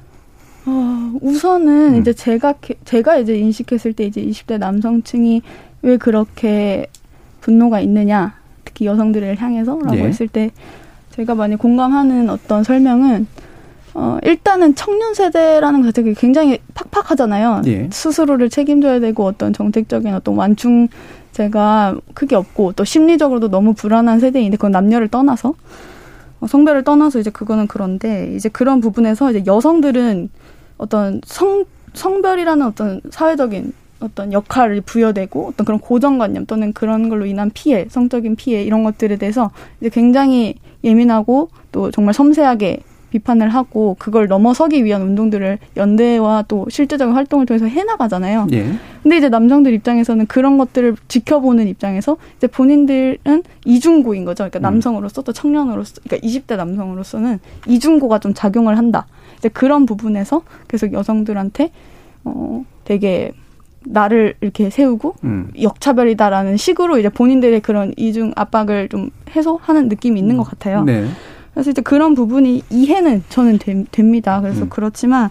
[0.67, 2.01] 어, 우선은 음.
[2.01, 5.43] 이제 제가 제가 이제 인식했을 때 이제 20대 남성층이
[5.83, 6.87] 왜 그렇게
[7.41, 10.05] 분노가 있느냐 특히 여성들을 향해서라고 예.
[10.05, 10.51] 했을 때
[11.13, 13.27] 제가 많이 공감하는 어떤 설명은
[13.95, 17.63] 어, 일단은 청년 세대라는 것 자체가 굉장히 팍팍하잖아요.
[17.67, 17.91] 예.
[17.93, 24.73] 스스로를 책임져야 되고 어떤 정책적인 어떤 완충제가 크게 없고 또 심리적으로도 너무 불안한 세대인데 그건
[24.73, 25.55] 남녀를 떠나서
[26.41, 30.31] 어, 성별을 떠나서 이제 그거는 그런데 이제 그런 부분에서 이제 여성들은
[30.79, 37.51] 어떤 성 성별이라는 어떤 사회적인 어떤 역할을 부여되고 어떤 그런 고정관념 또는 그런 걸로 인한
[37.53, 42.81] 피해, 성적인 피해 이런 것들에 대해서 이제 굉장히 예민하고 또 정말 섬세하게
[43.13, 48.47] 비판을 하고 그걸 넘어서기 위한 운동들을 연대와 또 실제적인 활동을 통해서 해나가잖아요.
[48.53, 48.73] 예.
[49.03, 54.45] 근데 이제 남성들 입장에서는 그런 것들을 지켜보는 입장에서 이제 본인들은 이중고인 거죠.
[54.45, 54.63] 그러니까 음.
[54.63, 59.07] 남성으로서 또 청년으로서, 그러니까 20대 남성으로서는 이중고가 좀 작용을 한다.
[59.37, 61.71] 이제 그런 부분에서 계속 여성들한테
[62.25, 63.33] 어 되게
[63.85, 65.51] 나를 이렇게 세우고 음.
[65.61, 70.85] 역차별이다라는 식으로 이제 본인들의 그런 이중 압박을 좀 해소하는 느낌이 있는 것 같아요.
[70.85, 71.07] 네.
[71.53, 74.41] 그래서 이제 그런 부분이 이해는 저는 되, 됩니다.
[74.41, 74.69] 그래서 음.
[74.71, 75.31] 그렇지만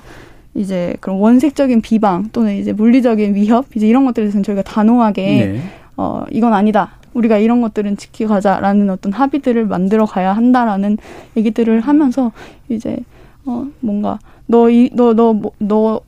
[0.54, 5.62] 이제 그런 원색적인 비방 또는 이제 물리적인 위협 이제 이런 것들에 대해서는 저희가 단호하게 네.
[5.98, 6.98] 어 이건 아니다.
[7.14, 10.98] 우리가 이런 것들은 지키가자라는 어떤 합의들을 만들어 가야 한다라는
[11.36, 12.32] 얘기들을 하면서
[12.70, 12.98] 이제
[13.46, 16.02] 어 뭔가 너 이 너너 뭐, 너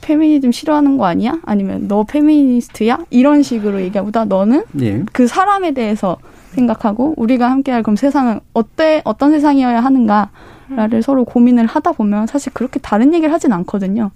[0.00, 1.40] 페미니즘 싫어하는 거 아니야?
[1.44, 3.06] 아니면 너 페미니스트야?
[3.10, 5.04] 이런 식으로 얘기하보다 너는 예.
[5.12, 6.16] 그 사람에 대해서
[6.50, 12.80] 생각하고 우리가 함께할 그럼 세상은 어때 어떤 세상이어야 하는가를 서로 고민을 하다 보면 사실 그렇게
[12.80, 14.10] 다른 얘기를 하진 않거든요.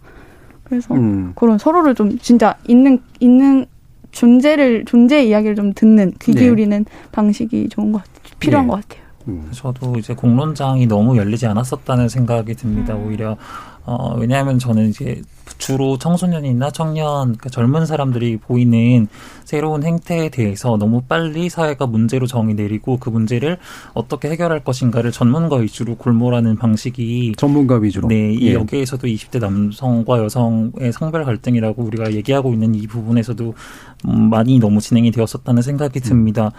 [0.65, 1.33] 그래서 음.
[1.37, 3.67] 그런 서로를 좀 진짜 있는 있는
[4.11, 6.41] 존재를 존재의 이야기를 좀 듣는 귀 네.
[6.41, 6.91] 기울이는 네.
[7.13, 8.03] 방식이 좋은 것
[8.39, 8.71] 필요한 네.
[8.71, 9.05] 것 같아요.
[9.29, 9.49] 음.
[9.53, 12.95] 저도 이제 공론장이 너무 열리지 않았었다는 생각이 듭니다.
[12.95, 13.07] 음.
[13.07, 13.37] 오히려
[13.87, 15.23] 어, 왜냐하면 저는 이제
[15.59, 19.09] 주로 청소년이나 청년, 그러니까 젊은 사람들이 보이는
[19.45, 23.59] 새로운 행태에 대해서 너무 빨리 사회가 문제로 정의 내리고 그 문제를
[23.93, 28.09] 어떻게 해결할 것인가를 전문가 위주로 골몰하는 방식이 전문가 위주로.
[28.09, 28.55] 네, 이 예.
[28.55, 33.55] 여기에서도 20대 남성과 여성의 성별 갈등이라고 우리가 얘기하고 있는 이 부분에서도
[34.09, 36.53] 음, 많이 너무 진행이 되었었다는 생각이 듭니다.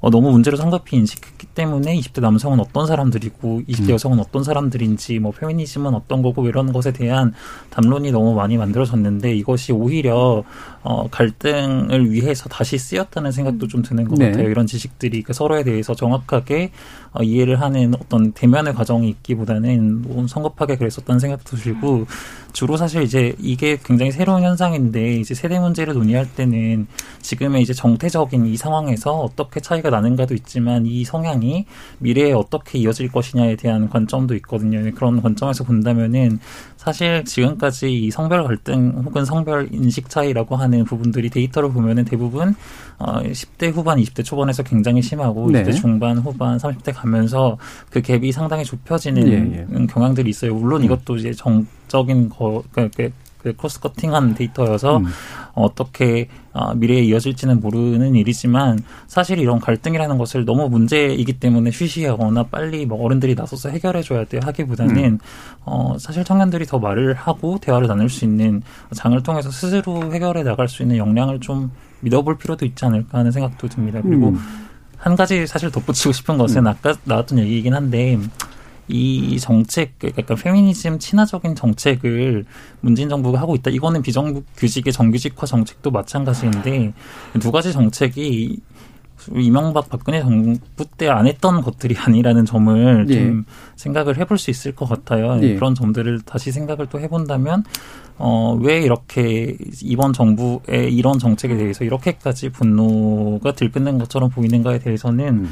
[0.00, 3.90] 어, 너무 문제로 성급히 인식했기 때문에 20대 남성은 어떤 사람들이고 20대 음.
[3.90, 7.32] 여성은 어떤 사람들인지 뭐 페미니즘은 어떤 거고 이런 것에 대한
[7.70, 10.44] 담론이 너무 많이 만들어졌는데 이것이 오히려
[10.82, 14.30] 어, 갈등을 위해서 다시 쓰였다는 생각도 좀 드는 것 네.
[14.30, 14.48] 같아요.
[14.48, 16.70] 이런 지식들이 그 서로에 대해서 정확하게
[17.12, 22.06] 어, 이해를 하는 어떤 대면의 과정이 있기보다는 너무 성급하게 그랬었다는 생각도 들고
[22.56, 26.86] 주로 사실 이제 이게 굉장히 새로운 현상인데 이제 세대 문제를 논의할 때는
[27.20, 31.66] 지금의 이제 정태적인 이 상황에서 어떻게 차이가 나는가도 있지만 이 성향이
[31.98, 34.90] 미래에 어떻게 이어질 것이냐에 대한 관점도 있거든요.
[34.94, 36.40] 그런 관점에서 본다면은
[36.86, 42.54] 사실 지금까지 이 성별 갈등 혹은 성별 인식 차이라고 하는 부분들이 데이터를 보면은 대부분
[43.00, 45.64] 어 10대 후반, 20대 초반에서 굉장히 심하고 네.
[45.64, 47.58] 20대 중반, 후반, 30대 가면서
[47.90, 49.86] 그 갭이 상당히 좁혀지는 예, 예.
[49.86, 50.54] 경향들이 있어요.
[50.54, 50.84] 물론 음.
[50.84, 55.06] 이것도 이제 정적인 거, 그, 그, 그 코스 커팅한 데이터여서 음.
[55.56, 62.86] 어떻게 어, 미래에 이어질지는 모르는 일이지만 사실 이런 갈등이라는 것을 너무 문제이기 때문에 쉬쉬하거나 빨리
[62.86, 65.18] 뭐 어른들이 나서서 해결해줘야 돼 하기보다는 음.
[65.64, 68.62] 어, 사실 청년들이 더 말을 하고 대화를 나눌 수 있는
[68.94, 73.68] 장을 통해서 스스로 해결해 나갈 수 있는 역량을 좀 믿어볼 필요도 있지 않을까 하는 생각도
[73.68, 74.00] 듭니다.
[74.02, 74.38] 그리고 음.
[74.98, 76.66] 한 가지 사실 덧붙이고 싶은 것은 음.
[76.68, 78.18] 아까 나왔던 얘기이긴 한데
[78.88, 82.44] 이 정책, 그러니까 페미니즘 친화적인 정책을
[82.80, 83.70] 문재인 정부가 하고 있다.
[83.70, 86.92] 이거는 비정규직의 정규직화 정책도 마찬가지인데
[87.40, 88.58] 두 가지 정책이
[89.34, 93.14] 이명박 박근혜 정부 때 안 했던 것들이 아니라는 점을 예.
[93.14, 93.44] 좀
[93.74, 95.40] 생각을 해볼 수 있을 것 같아요.
[95.42, 95.54] 예.
[95.54, 97.64] 그런 점들을 다시 생각을 또 해본다면
[98.18, 105.50] 어, 왜 이렇게 이번 정부의 이런 정책에 대해서 이렇게까지 분노가 들끓는 것처럼 보이는가에 대해서는 음.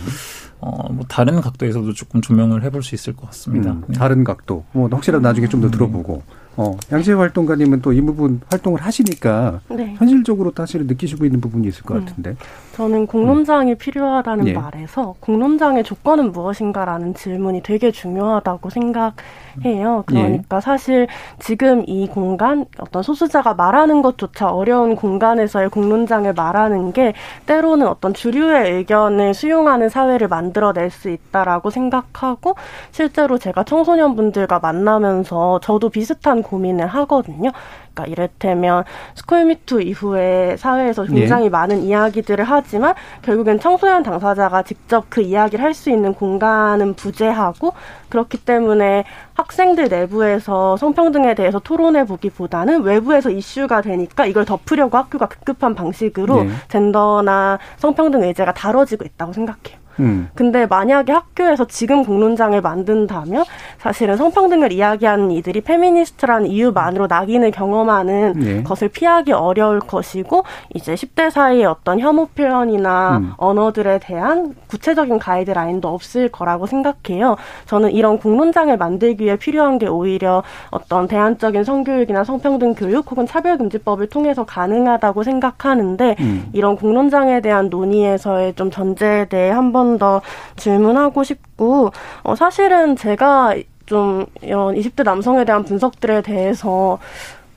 [0.61, 3.73] 어, 뭐 다른 각도에서도 조금 조명을 해볼 수 있을 것 같습니다.
[3.73, 3.95] 음, 네.
[3.95, 4.64] 다른 각도.
[4.73, 6.23] 뭐 혹시라도 나중에 좀 더 들어보고.
[6.57, 9.95] 어, 양재 활동가님은 또 이 부분 활동을 하시니까 네.
[9.99, 12.05] 현실적으로 사실은 느끼시고 있는 부분이 있을 것 음.
[12.05, 12.37] 같은데.
[12.75, 13.77] 저는 공론장이 음.
[13.79, 14.53] 필요하다는 예.
[14.53, 20.03] 말에서 공론장의 조건은 무엇인가라는 질문이 되게 중요하다고 생각해요.
[20.07, 20.61] 그러니까 예.
[20.61, 21.07] 사실
[21.39, 27.15] 지금 이 공간 어떤 소수자가 말하는 것조차 어려운 공간에서의 공론장을 말하는 게
[27.47, 32.57] 때로는 어떤 주류의 의견을 수용하는 사회를 만들어낼 수 있다라고 생각하고
[32.91, 37.53] 실제로 제가 청소년분들과 만나면서 저도 비슷한 고민을 하거든요.
[37.94, 41.50] 그러니까 이를테면 스쿨미투 이후에 사회에서 굉장히 네.
[41.50, 47.72] 많은 이야기들을 하지만 결국엔 청소년 당사자가 직접 그 이야기를 할 수 있는 공간은 부재하고
[48.09, 49.04] 그렇기 때문에
[49.35, 56.50] 학생들 내부에서 성평등에 대해서 토론해 보기보다는 외부에서 이슈가 되니까 이걸 덮으려고 학교가 급급한 방식으로 네.
[56.68, 59.84] 젠더나 성평등 의제가 다뤄지고 있다고 생각해요.
[60.00, 60.28] 음.
[60.35, 63.44] 근데 만약에 학교에서 지금 공론장을 만든다면
[63.78, 68.62] 사실은 성평등을 이야기하는 이들이 페미니스트라는 이유만으로 낙인을 경험하는 네.
[68.62, 73.32] 것을 피하기 어려울 것이고 이제 10대 사이의 어떤 혐오 표현이나 음.
[73.36, 77.36] 언어들에 대한 구체적인 가이드라인도 없을 거라고 생각해요.
[77.66, 84.09] 저는 이런 공론장을 만들기 위해 필요한 게 오히려 어떤 대안적인 성교육이나 성평등 교육 혹은 차별금지법을
[84.09, 86.49] 통해서 가능하다고 생각하는데 음.
[86.53, 90.22] 이런 공론장에 대한 논의에서의 좀 전제에 대해 한번 더
[90.57, 91.91] 질문하고 싶고
[92.22, 93.55] 어, 사실은 제가
[93.87, 96.99] 좀 이런 20대 남성에 대한 분석들에 대해서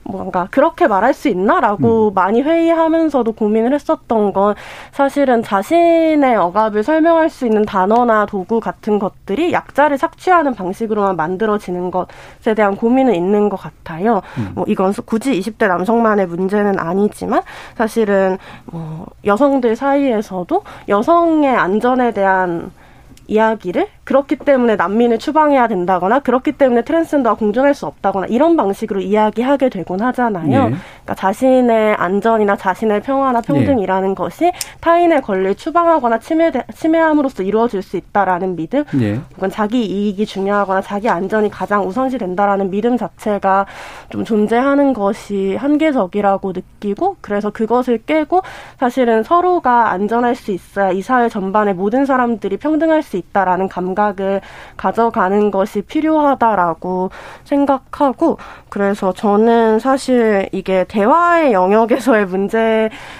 [0.08, 2.14] 뭔가 그렇게 말할 수 있나라고 음.
[2.14, 4.54] 많이 회의하면서도 고민을 했었던 건
[4.90, 12.54] 사실은 자신의 억압을 설명할 수 있는 단어나 도구 같은 것들이 약자를 착취하는 방식으로만 만들어지는 것에
[12.56, 14.22] 대한 고민은 있는 것 같아요.
[14.38, 14.52] 음.
[14.54, 17.42] 뭐 이건 굳이 20대 남성만의 문제는 아니지만
[17.76, 22.72] 사실은 뭐 여성들 사이에서도 여성의 안전에 대한
[23.28, 29.68] 이야기를 그렇기 때문에 난민을 추방해야 된다거나 그렇기 때문에 트랜스젠더와 공존할 수 없다거나 이런 방식으로 이야기하게
[29.68, 30.46] 되곤 하잖아요.
[30.46, 30.56] 네.
[30.58, 34.14] 그러니까 자신의 안전이나 자신의 평화나 평등이라는 네.
[34.14, 34.50] 것이
[34.80, 39.20] 타인의 권리를 추방하거나 침해 침해함으로써 이루어질 수 있다라는 믿음, 네.
[39.36, 43.66] 혹은 자기 이익이 중요하거나 자기 안전이 가장 우선시 된다라는 믿음 자체가
[44.08, 48.40] 좀 존재하는 것이 한계적이라고 느끼고 그래서 그것을 깨고
[48.78, 54.40] 사실은 서로가 안전할 수 있어야 이 사회 전반의 모든 사람들이 평등할 수 있다라는 감각을
[54.76, 57.10] 가져가는 것이 필요하다라고
[57.44, 58.38] 생각하고
[58.68, 62.26] 그래서 저는 사실 이게 대화의 영역에서의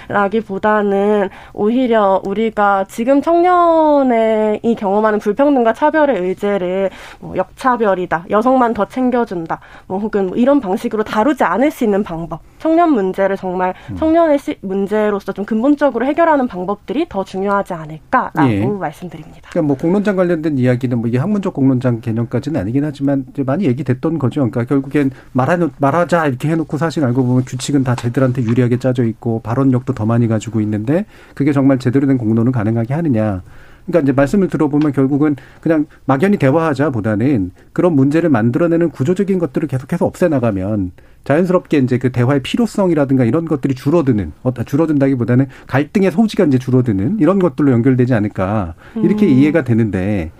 [0.09, 6.89] 문제라기보다는 오히려 우리가 지금 청년의 이 경험하는 불평등과 차별의 의제를
[7.19, 12.41] 뭐 역차별이다, 여성만 더 챙겨준다, 뭐 혹은 뭐 이런 방식으로 다루지 않을 수 있는 방법,
[12.59, 13.95] 청년 문제를 정말 음.
[13.95, 18.65] 청년의 시, 문제로서 좀 근본적으로 해결하는 방법들이 더 중요하지 않을까라고 예.
[18.65, 19.49] 말씀드립니다.
[19.51, 24.19] 그러니까 뭐 공론장 관련된 이야기는 뭐 이게 학문적 공론장 개념까지는 아니긴 하지만 이제 많이 얘기됐던
[24.19, 24.41] 거죠.
[24.41, 29.41] 그러니까 결국엔 말하 말하자 이렇게 해놓고 사실 알고 보면 규칙은 다 쟤들한테 유리하게 짜져 있고
[29.41, 33.41] 발언력도 더 많이 가지고 있는데 그게 정말 제대로 된 공론을 가능하게 하느냐.
[33.89, 40.91] 그러니까 이제 말씀을 들어보면 결국은 그냥 막연히 대화하자보다는 그런 문제를 만들어내는 구조적인 것들을 계속해서 없애나가면
[41.23, 47.39] 자연스럽게 이제 그 대화의 필요성이라든가 이런 것들이 줄어드는, 어, 줄어든다기보다는 갈등의 소지가 이제 줄어드는 이런
[47.39, 49.31] 것들로 연결되지 않을까 이렇게 음.
[49.31, 50.31] 이해가 되는데.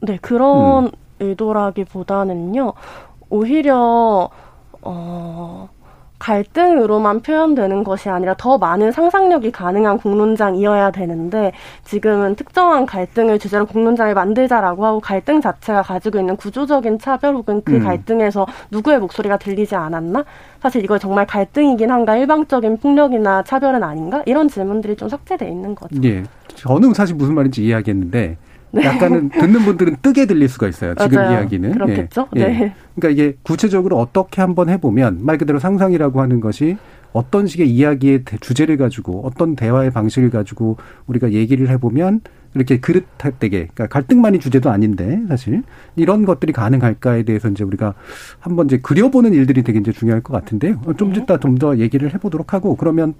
[0.00, 0.90] 네, 그런 음.
[1.20, 2.72] 의도라기보다는요,
[3.28, 4.30] 오히려,
[4.82, 5.68] 어,
[6.18, 11.52] 갈등으로만 표현되는 것이 아니라 더 많은 상상력이 가능한 공론장이어야 되는데
[11.84, 17.76] 지금은 특정한 갈등을 주제로 공론장을 만들자라고 하고 갈등 자체가 가지고 있는 구조적인 차별 혹은 그
[17.76, 17.84] 음.
[17.84, 20.24] 갈등에서 누구의 목소리가 들리지 않았나?
[20.60, 22.16] 사실 이거 정말 갈등이긴 한가?
[22.16, 24.22] 일방적인 폭력이나 차별은 아닌가?
[24.26, 25.96] 이런 질문들이 좀 삭제돼 있는 거죠.
[26.04, 26.24] 예.
[26.54, 28.36] 저는 사실 무슨 말인지 이해하겠는데
[28.76, 28.84] 네.
[28.86, 30.94] 약간은 듣는 분들은 뜨게 들릴 수가 있어요.
[30.94, 31.32] 지금 맞아요.
[31.32, 31.72] 이야기는.
[31.72, 32.28] 그렇겠죠.
[32.36, 32.40] 예.
[32.46, 32.74] 네.
[32.94, 36.76] 그러니까 이게 구체적으로 어떻게 한번 해보면 말 그대로 상상이라고 하는 것이
[37.12, 42.20] 어떤 식의 이야기의 주제를 가지고 어떤 대화의 방식을 가지고 우리가 얘기를 해보면
[42.54, 45.62] 이렇게 그릇되게 그러니까 갈등만이 주제도 아닌데 사실
[45.94, 47.92] 이런 것들이 가능할까에 대해서 이제 우리가
[48.38, 50.80] 한번 이제 그려보는 일들이 되게 이제 중요할 것 같은데요.
[50.96, 51.20] 좀 네.
[51.20, 53.14] 이따 좀 더 얘기를 해보도록 하고 그러면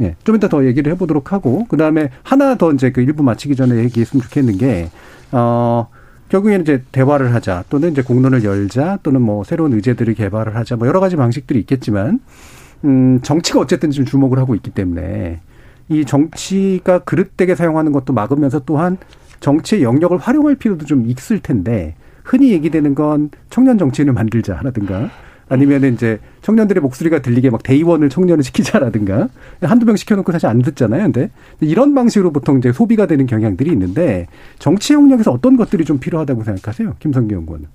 [0.00, 3.56] 예, 좀 이따 더 얘기를 해보도록 하고 그 다음에 하나 더 이제 그 일부 마치기
[3.56, 4.90] 전에 얘기했으면 좋겠는 게
[5.32, 5.88] 어.
[6.30, 10.86] 결국에는 이제 대화를 하자 또는 이제 공론을 열자 또는 뭐 새로운 의제들을 개발을 하자 뭐
[10.86, 12.20] 여러 가지 방식들이 있겠지만
[12.84, 15.40] 음 정치가 어쨌든 지금 주목을 하고 있기 때문에
[15.88, 18.96] 이 정치가 그릇되게 사용하는 것도 막으면서 또한
[19.40, 25.10] 정치의 영역을 활용할 필요도 좀 있을 텐데 흔히 얘기되는 건 청년 정치인을 만들자라든가
[25.50, 29.28] 아니면 이제 청년들의 목소리가 들리게 막 대의원을 청년을 시키자라든가
[29.60, 31.02] 한두 명 시켜놓고 사실 안 듣잖아요.
[31.02, 31.28] 근데
[31.60, 34.28] 이런 방식으로 보통 이제 소비가 되는 경향들이 있는데
[34.60, 36.94] 정치 영역에서 어떤 것들이 좀 필요하다고 생각하세요?
[37.00, 37.66] 김성기 연구원은.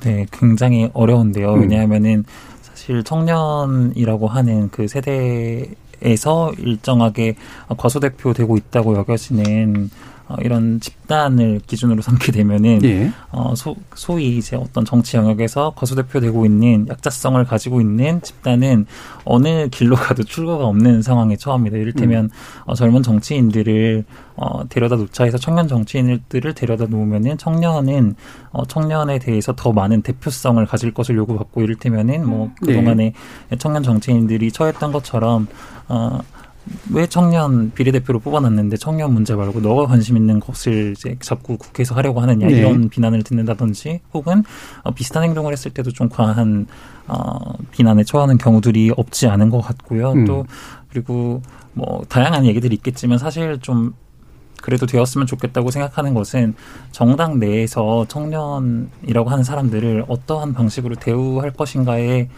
[0.00, 1.52] 네, 굉장히 어려운데요.
[1.52, 1.60] 음.
[1.60, 2.24] 왜냐하면은
[2.62, 7.36] 사실 청년이라고 하는 그 세대에서 일정하게
[7.76, 9.90] 과소대표되고 있다고 여겨지는
[10.30, 13.10] 어, 이런 집단을 기준으로 삼게 되면은 예.
[13.32, 18.86] 어, 소, 소위 이제 어떤 정치 영역에서 거수대표되고 있는 약자성을 가지고 있는 집단은
[19.24, 21.78] 어느 길로 가도 출구가 없는 상황에 처합니다.
[21.78, 22.30] 이를테면 음.
[22.66, 24.04] 어, 젊은 정치인들을
[24.36, 28.14] 어, 데려다 놓자 해서 청년 정치인들을 데려다 놓으면은 청년은
[28.52, 32.54] 어, 청년에 대해서 더 많은 대표성을 가질 것을 요구받고 이를테면은 뭐 음.
[32.64, 33.12] 그동안에
[33.48, 33.58] 네.
[33.58, 35.48] 청년 정치인들이 처했던 것처럼
[35.88, 36.20] 어,
[36.92, 42.20] 왜 청년 비례대표로 뽑아놨는데 청년 문제 말고 너가 관심 있는 것을 이제 자꾸 국회에서 하려고
[42.20, 42.58] 하느냐 네.
[42.58, 44.44] 이런 비난을 듣는다든지 혹은
[44.82, 46.66] 어, 비슷한 행동을 했을 때도 좀 과한
[47.06, 50.12] 어, 비난에 처하는 경우들이 없지 않은 것 같고요.
[50.12, 50.24] 음.
[50.26, 50.46] 또
[50.90, 51.42] 그리고
[51.72, 53.94] 뭐 다양한 얘기들이 있겠지만 사실 좀
[54.60, 56.54] 그래도 되었으면 좋겠다고 생각하는 것은
[56.92, 62.28] 정당 내에서 청년이라고 하는 사람들을 어떠한 방식으로 대우할 것인가에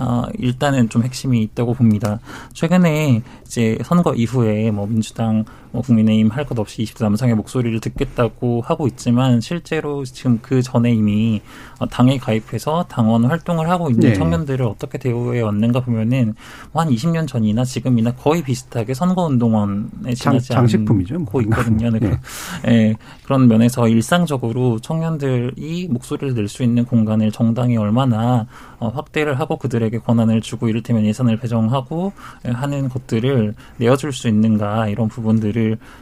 [0.00, 2.18] 어, 일단은 좀 핵심이 있다고 봅니다.
[2.54, 8.62] 최근에 이제 선거 이후에 뭐 민주당, 뭐 국민의힘 할 것 없이 20대 남성의 목소리를 듣겠다고
[8.62, 11.40] 하고 있지만 실제로 지금 그 전에 이미
[11.78, 14.14] 어, 당에 가입해서 당원 활동을 하고 있는 네.
[14.14, 16.34] 청년들을 어떻게 대우해 왔는가 보면은
[16.72, 21.14] 뭐한 20년 전이나 지금이나 거의 비슷하게 선거운동원에 지나지 장, 장식품이죠.
[21.16, 21.90] 않고 있거든요.
[21.92, 21.98] 네.
[22.00, 22.20] 네.
[22.64, 22.94] 네.
[23.24, 28.46] 그런 면에서 일상적으로 청년들이 목소리를 낼 수 있는 공간을 정당이 얼마나
[28.80, 32.12] 어, 확대를 하고 그들에게 권한을 주고 이를테면 예산을 배정하고
[32.44, 35.59] 하는 것들을 내어줄 수 있는가 이런 부분들을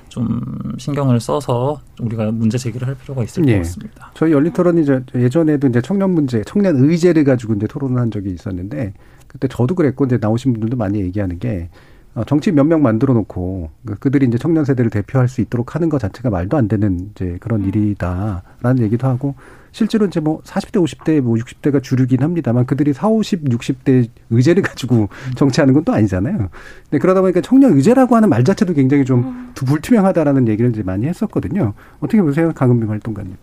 [0.08, 0.40] 좀
[0.78, 3.52] 신경을 써서 우리가 문제 제기를 할 필요가 있을 예.
[3.52, 4.10] 것 같습니다.
[4.14, 4.84] 저희 열린 토론이
[5.14, 8.94] 예전에도 이제 청년 문제, 청년 의제를 가지고 이제 토론을 한 적이 있었는데
[9.26, 11.68] 그때 저도 그랬고 이제 나오신 분들도 많이 얘기하는 게
[12.14, 15.88] 어, 정치 몇 명 만들어 놓고 그, 그들이 이제 청년 세대를 대표할 수 있도록 하는
[15.88, 17.68] 것 자체가 말도 안 되는 이제 그런 음.
[17.68, 19.34] 일이다라는 얘기도 하고
[19.78, 25.08] 실제로 이제 뭐 40대, 50대, 뭐 60대가 주류긴 합니다만 그들이 4, 50, 60대 의제를 가지고
[25.36, 26.36] 정치하는 건 또 아니잖아요.
[26.36, 29.52] 근데 그러다 보니까 청년 의제라고 하는 말 자체도 굉장히 좀 음.
[29.54, 31.72] 불투명하다라는 얘기를 이제 많이 했었거든요.
[32.00, 33.36] 어떻게 보세요, 강은빈 활동가님?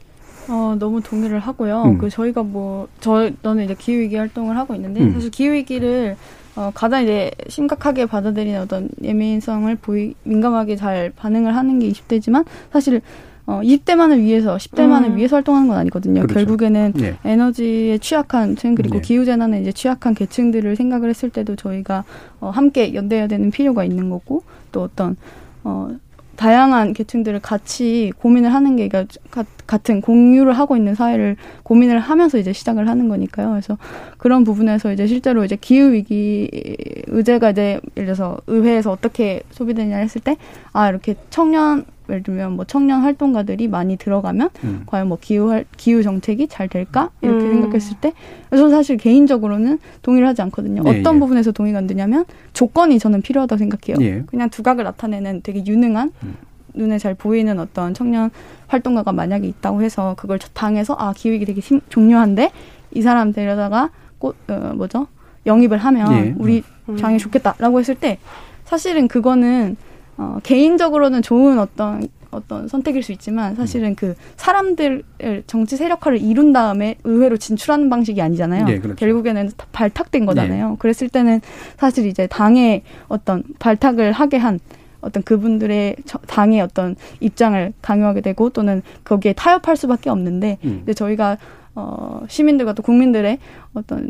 [0.49, 1.83] 어, 너무 동의를 하고요.
[1.83, 1.97] 음.
[1.97, 5.13] 그 저희가 뭐, 저, 너는 이제 기후위기 활동을 하고 있는데, 음.
[5.13, 6.17] 사실 기후위기를
[6.55, 13.01] 어, 가장 이제 심각하게 받아들이는 어떤 예민성을 보이, 민감하게 잘 반응을 하는 게 20대지만, 사실
[13.47, 15.17] 어, 20대만을 위해서, 10대만을 음.
[15.17, 16.21] 위해서 활동하는 건 아니거든요.
[16.21, 16.33] 그렇죠.
[16.33, 17.15] 결국에는 예.
[17.23, 19.01] 에너지에 취약한 층, 그리고 예.
[19.01, 22.03] 기후 재난에 이제 취약한 계층들을 생각을 했을 때도 저희가
[22.39, 25.15] 어, 함께 연대해야 되는 필요가 있는 거고, 또 어떤,
[25.63, 25.89] 어,
[26.37, 32.51] 다양한 계층들을 같이 고민을 하는 게 그러니까 같은 공유를 하고 있는 사회를 고민을 하면서 이제
[32.51, 33.51] 시작을 하는 거니까요.
[33.51, 33.77] 그래서
[34.17, 36.49] 그런 부분에서 이제 실제로 이제 기후 위기
[37.07, 40.35] 의제가 이제 예를 들어서 의회에서 어떻게 소비되냐 했을 때
[40.73, 44.83] 아 이렇게 청년 예를 들면 뭐 청년 활동가들이 많이 들어가면 음.
[44.85, 47.53] 과연 뭐 기후 활, 기후 정책이 잘 될까 이렇게 음.
[47.53, 48.13] 생각했을 때
[48.49, 50.83] 저는 사실 개인적으로는 동의를 하지 않거든요.
[50.83, 51.19] 네, 어떤 예.
[51.19, 54.05] 부분에서 동의가 안 되냐면 조건이 저는 필요하다고 생각해요.
[54.05, 54.23] 예.
[54.25, 56.35] 그냥 두각을 나타내는 되게 유능한 음.
[56.73, 58.29] 눈에 잘 보이는 어떤 청년
[58.67, 62.51] 활동가가 만약에 있다고 해서 그걸 당해서 아 기후위기 되게 심, 중요한데
[62.93, 65.07] 이 사람 데려다가 꽃 어, 뭐죠
[65.45, 66.35] 영입을 하면 예.
[66.37, 66.97] 우리 음.
[66.97, 68.19] 장이 좋겠다라고 했을 때
[68.65, 69.77] 사실은 그거는
[70.17, 75.03] 어, 개인적으로는 좋은 어떤 어떤 선택일 수 있지만 사실은 그 사람들을
[75.47, 78.65] 정치 세력화를 이룬 다음에 의회로 진출하는 방식이 아니잖아요.
[78.65, 78.95] 네, 그렇죠.
[78.97, 80.71] 결국에는 발탁된 거잖아요.
[80.71, 80.75] 네.
[80.77, 81.39] 그랬을 때는
[81.77, 84.59] 사실 이제 당의 어떤 발탁을 하게 한
[85.01, 85.95] 어떤 그분들의
[86.27, 90.77] 당의 어떤 입장을 강요하게 되고 또는 거기에 타협할 수밖에 없는데 음.
[90.79, 91.37] 근데 저희가
[91.75, 93.37] 어 시민들과 또 국민들의
[93.73, 94.09] 어떤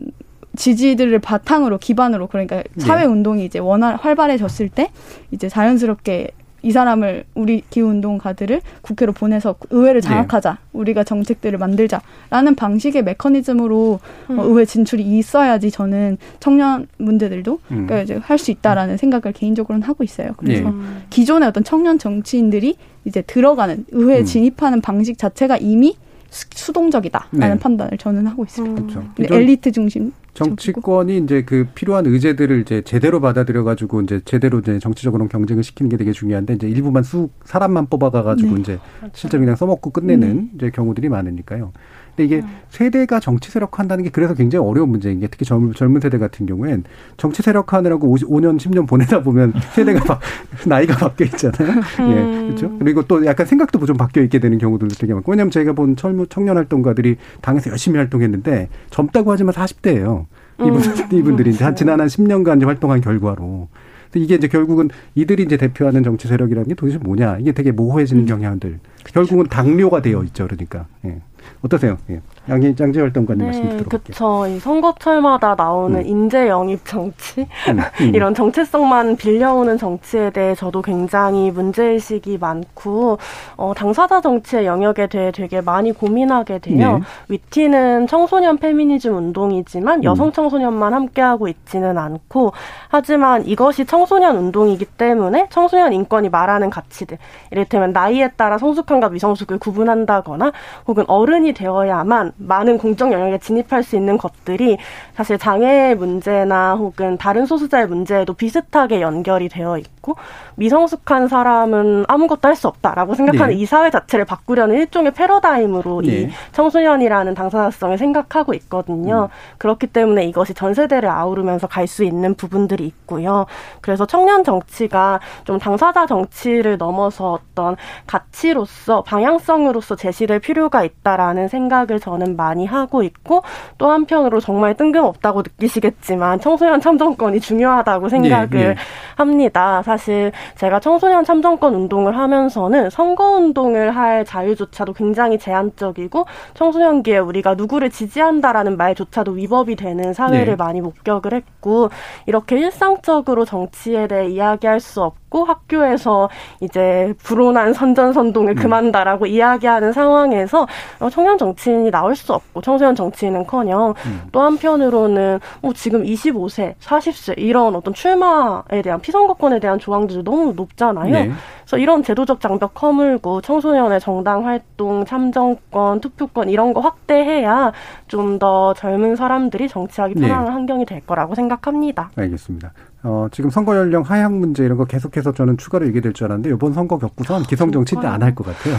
[0.56, 4.90] 지지들을 바탕으로 기반으로 그러니까 사회 운동이 이제 원활 활발해졌을 때
[5.32, 6.32] 이제 자연스럽게
[6.66, 10.08] 이 사람을 우리 기후운동가들을 국회로 보내서 의회를 네.
[10.08, 10.58] 장악하자 네.
[10.74, 14.00] 우리가 정책들을 만들자라는 방식의 메커니즘으로
[14.32, 14.40] 음.
[14.40, 17.86] 어, 의회 진출이 있어야지 저는 청년 문제들도 음.
[17.86, 20.32] 그러니까 이제 할 수 있다라는 생각을 개인적으로는 하고 있어요.
[20.38, 20.76] 그래서 네.
[21.12, 22.76] 기존의 어떤 청년 정치인들이
[23.06, 24.26] 이제 들어가는 의회에 음.
[24.26, 25.96] 진입하는 방식 자체가 이미
[26.36, 27.60] 수동적이다라는 네.
[27.60, 28.82] 판단을 저는 하고 있습니다.
[28.82, 29.04] 그렇죠.
[29.18, 35.28] 엘리트 중심 정치권이 이제 그 필요한 의제들을 이제 제대로 받아들여 가지고 이제 제대로 이제 정치적으로
[35.30, 38.62] 경쟁을 시키는 게 되게 중요한데 이제 일부만 쑥 사람만 뽑아가 가지고 네.
[38.62, 38.80] 이제
[39.14, 40.50] 실제로 그냥 써먹고 끝내는 네.
[40.56, 41.72] 이제 경우들이 많으니까요.
[42.16, 42.50] 근데 이게 음.
[42.70, 46.86] 세대가 정치 세력화한다는 게 그래서 굉장히 어려운 문제인 게 특히 젊은, 젊은 세대 같은 경우엔
[47.18, 50.20] 정치 세력화하느라고 50, 5년, 10년 보내다 보면 세대가 바,
[50.66, 51.82] 나이가 바뀌어 있잖아요.
[52.00, 52.12] 음.
[52.12, 52.46] 예.
[52.48, 52.78] 그렇죠.
[52.80, 56.26] 그리고 또 약간 생각도 좀 바뀌어 있게 되는 경우들도 되게 많고 왜냐하면 제가 본 젊은
[56.30, 60.26] 청년 활동가들이 당에서 열심히 활동했는데 젊다고 하지만 40대예요.
[60.60, 61.08] 이분, 음.
[61.12, 63.68] 이분들이 이제 한 지난 한 10년간 활동한 결과로.
[64.14, 67.40] 이게 이제 결국은 이들이 이제 대표하는 정치 세력이라는 게 도대체 뭐냐.
[67.40, 68.28] 이게 되게 모호해지는 음.
[68.28, 68.80] 경향들.
[69.14, 70.48] 결국은 당뇨가 되어 있죠.
[70.48, 70.86] 그러니까.
[71.06, 71.22] 예.
[71.62, 71.98] 어떠세요?
[72.10, 72.22] 예.
[72.48, 74.48] 양희 장재 활동가님 네, 말씀 듣도록 그렇죠.
[74.48, 76.06] 이 선거철마다 나오는 음.
[76.06, 78.12] 인재 영입 정치 음, 음.
[78.14, 83.18] 이런 정체성만 빌려오는 정치에 대해 저도 굉장히 문제의식이 많고
[83.58, 87.00] 어, 당사자 정치의 영역에 대해 되게 많이 고민하게 돼요.
[87.00, 87.04] 네.
[87.30, 90.04] 위티는 청소년 페미니즘 운동이지만 음.
[90.04, 92.54] 여성 청소년만 함께하고 있지는 않고
[92.90, 97.18] 하지만 이것이 청소년 운동이기 때문에 청소년 인권이 말하는 가치들
[97.50, 100.52] 이를테면 나이에 따라 성숙한 성숙한가 미성숙을 구분한다거나
[100.88, 104.78] 혹은 어른이 되어야만 많은 공적 영역에 진입할 수 있는 것들이
[105.14, 110.16] 사실 장애 문제나 혹은 다른 소수자의 문제에도 비슷하게 연결이 되어 있고
[110.56, 113.62] 미성숙한 사람은 아무것도 할 수 없다라고 생각하는 네.
[113.62, 116.08] 이 사회 자체를 바꾸려는 일종의 패러다임으로 네.
[116.08, 119.24] 이 청소년이라는 당사자성을 생각하고 있거든요.
[119.24, 119.58] 음.
[119.58, 123.46] 그렇기 때문에 이것이 전 세대를 아우르면서 갈 수 있는 부분들이 있고요.
[123.82, 127.76] 그래서 청년 정치가 좀 당사자 정치를 넘어서 어떤
[128.08, 133.44] 가치로서 방향성으로서 제시될 필요가 있다라는 생각을 저는 많이 하고 있고
[133.78, 138.76] 또 한편으로 정말 뜬금없다고 느끼시겠지만 청소년 참정권이 중요하다고 생각을 네, 네.
[139.16, 139.82] 합니다.
[139.84, 147.90] 사실 제가 청소년 참정권 운동을 하면서는 선거 운동을 할 자유조차도 굉장히 제한적이고 청소년기에 우리가 누구를
[147.90, 150.56] 지지한다라는 말조차도 위법이 되는 사회를 네.
[150.56, 151.90] 많이 목격을 했고
[152.26, 156.30] 이렇게 일상적으로 정치에 대해 이야기할 수 없고 학교에서
[156.60, 158.56] 이제 불온한 선전선동을 음.
[158.56, 160.68] 그만다라고 이야기하는 상황에서
[161.12, 164.22] 청년 정치인이 나올 수 없고 청소년 정치인은커녕 음.
[164.32, 171.12] 또 한편으로는 뭐 지금 25세, 40세 이런 어떤 출마에 대한 피선거권에 대한 조항들도 너무 높잖아요.
[171.12, 171.32] 네.
[171.62, 177.72] 그래서 이런 제도적 장벽 허물고 청소년의 정당 활동, 참정권, 투표권 이런 거 확대해야
[178.08, 180.22] 좀 더 젊은 사람들이 정치하기 네.
[180.28, 180.52] 편안한 네.
[180.52, 182.12] 환경이 될 거라고 생각합니다.
[182.16, 182.72] 알겠습니다.
[183.08, 186.74] 어, 지금 선거 연령 하향 문제 이런 거 계속해서 저는 추가로 얘기될 줄 알았는데 이번
[186.74, 188.76] 선거 겪고선 기성 정치인들 안할 것 같아요.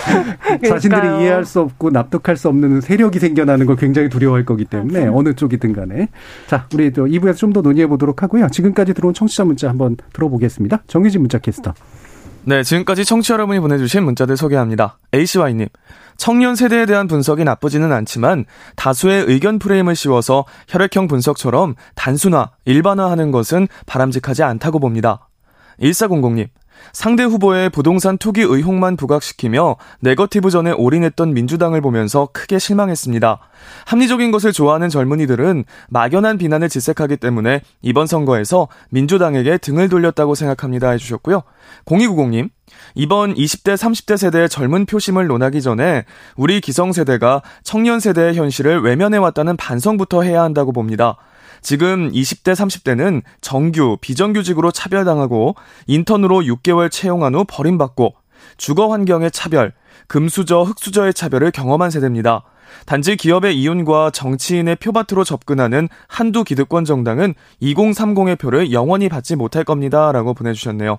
[0.68, 5.06] 자신들이 이해할 수 없고 납득할 수 없는 세력이 생겨나는 걸 굉장히 두려워할 거기 때문에.
[5.06, 6.08] 어느 쪽이든 간에
[6.46, 8.48] 자 우리 또 2부에서 좀 더 논의해 보도록 하고요.
[8.48, 10.82] 지금까지 들어온 청취자 문자 한번 들어보겠습니다.
[10.88, 11.72] 정유진 문자 캐스터.
[12.46, 14.98] 네, 지금까지 청취 자 여러분이 보내주신 문자들 소개합니다.
[15.14, 15.66] ACY님,
[16.18, 18.44] 청년 세대에 대한 분석이 나쁘지는 않지만
[18.76, 25.30] 다수의 의견 프레임을 씌워서 혈액형 분석처럼 단순화, 일반화하는 것은 바람직하지 않다고 봅니다.
[25.80, 26.48] 1400님,
[26.92, 33.38] 상대 후보의 부동산 투기 의혹만 부각시키며 네거티브전에 올인했던 민주당을 보면서 크게 실망했습니다.
[33.86, 41.42] 합리적인 것을 좋아하는 젊은이들은 막연한 비난을 질색하기 때문에 이번 선거에서 민주당에게 등을 돌렸다고 생각합니다 해주셨고요.
[41.86, 42.50] 0290님,
[42.94, 46.04] 이번 20대, 30대 세대의 젊은 표심을 논하기 전에
[46.36, 51.16] 우리 기성세대가 청년 세대의 현실을 외면해왔다는 반성부터 해야 한다고 봅니다.
[51.64, 55.56] 지금 20대, 30대는 정규, 비정규직으로 차별당하고
[55.86, 58.14] 인턴으로 6개월 채용한 후 버림받고
[58.58, 59.72] 주거 환경의 차별,
[60.06, 62.44] 금수저, 흑수저의 차별을 경험한 세대입니다.
[62.84, 70.12] 단지 기업의 이윤과 정치인의 표밭으로 접근하는 한두 기득권 정당은 2030의 표를 영원히 받지 못할 겁니다.
[70.12, 70.98] 라고 보내주셨네요.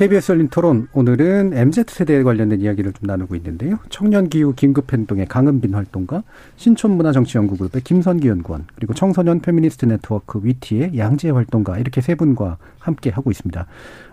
[0.00, 3.78] KBS 열린 토론 오늘은 MZ세대에 관련된 이야기를 좀 나누고 있는데요.
[3.90, 6.22] 청년기후 긴급행동의 강은빈 활동가,
[6.56, 13.30] 신촌문화정치연구그룹의 김선기 연구원, 그리고 청소년 페미니스트 네트워크 위티의 양지혜 활동가 이렇게 세 분과 함께 하고
[13.30, 13.66] 있습니다.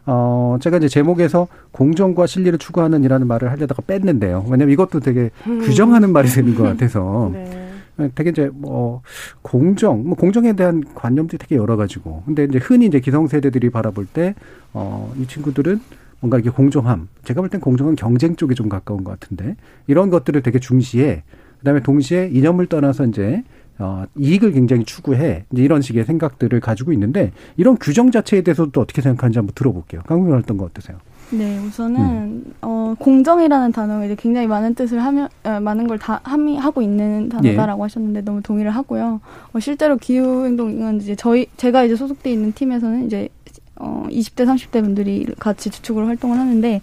[0.08, 4.44] 어, 제가 이제 제목에서 공정과 실리를 추구하는 이라는 말을 하려다가 뺐는데요.
[4.50, 5.62] 왜냐면 이것도 되게 음.
[5.62, 7.30] 규정하는 말이 되는 것 같아서.
[7.34, 7.67] 네.
[8.16, 9.02] 되게 이제 뭐
[9.42, 12.24] 공정, 뭐 공정에 대한 관념들이 되게 여러 가지고.
[12.26, 14.36] 근데 이제 흔히 이제 기성세대들이 바라볼 때,
[14.74, 15.80] 어, 이 친구들은
[16.20, 17.08] 뭔가 이렇게 공정함.
[17.24, 19.56] 제가 볼 땐 공정은 경쟁 쪽에 좀 가까운 것 같은데,
[19.88, 21.24] 이런 것들을 되게 중시해.
[21.60, 23.44] 그 다음에 동시에 이념을 떠나서 이제,
[23.80, 25.46] 어, 이익을 굉장히 추구해.
[25.52, 30.02] 이제 이런 식의 생각들을 가지고 있는데, 이런 규정 자체에 대해서도 어떻게 생각하는지 한번 들어볼게요.
[30.08, 30.98] 강민호 활동가 어떠세요?
[31.30, 32.54] 네, 우선은 음.
[32.62, 37.84] 어, 공정이라는 단어가 이제 굉장히 많은 뜻을 하면 어, 많은 걸다 함의하고 있는 단어다라고 예.
[37.84, 39.20] 하셨는데 너무 동의를 하고요.
[39.52, 43.30] 어, 실제로 기후 행동은 이제 저희 제가 이제 소속돼 있는 팀에서는 이제
[43.76, 46.82] 어, 20대 30대 분들이 같이 주축으로 활동을 하는데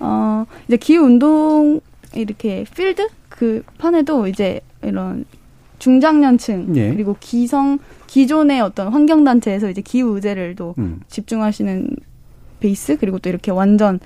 [0.00, 1.80] 어, 이제 기후 운동
[2.14, 5.24] 이렇게 필드 그 판에도 이제 이런
[5.78, 6.90] 중장년층 예.
[6.90, 11.00] 그리고 기성 기존의 어떤 환경 단체에서 이제 기후 의제를 또 음.
[11.08, 11.90] 집중하시는
[12.64, 14.00] 베이스 그리고 또 이렇게 완전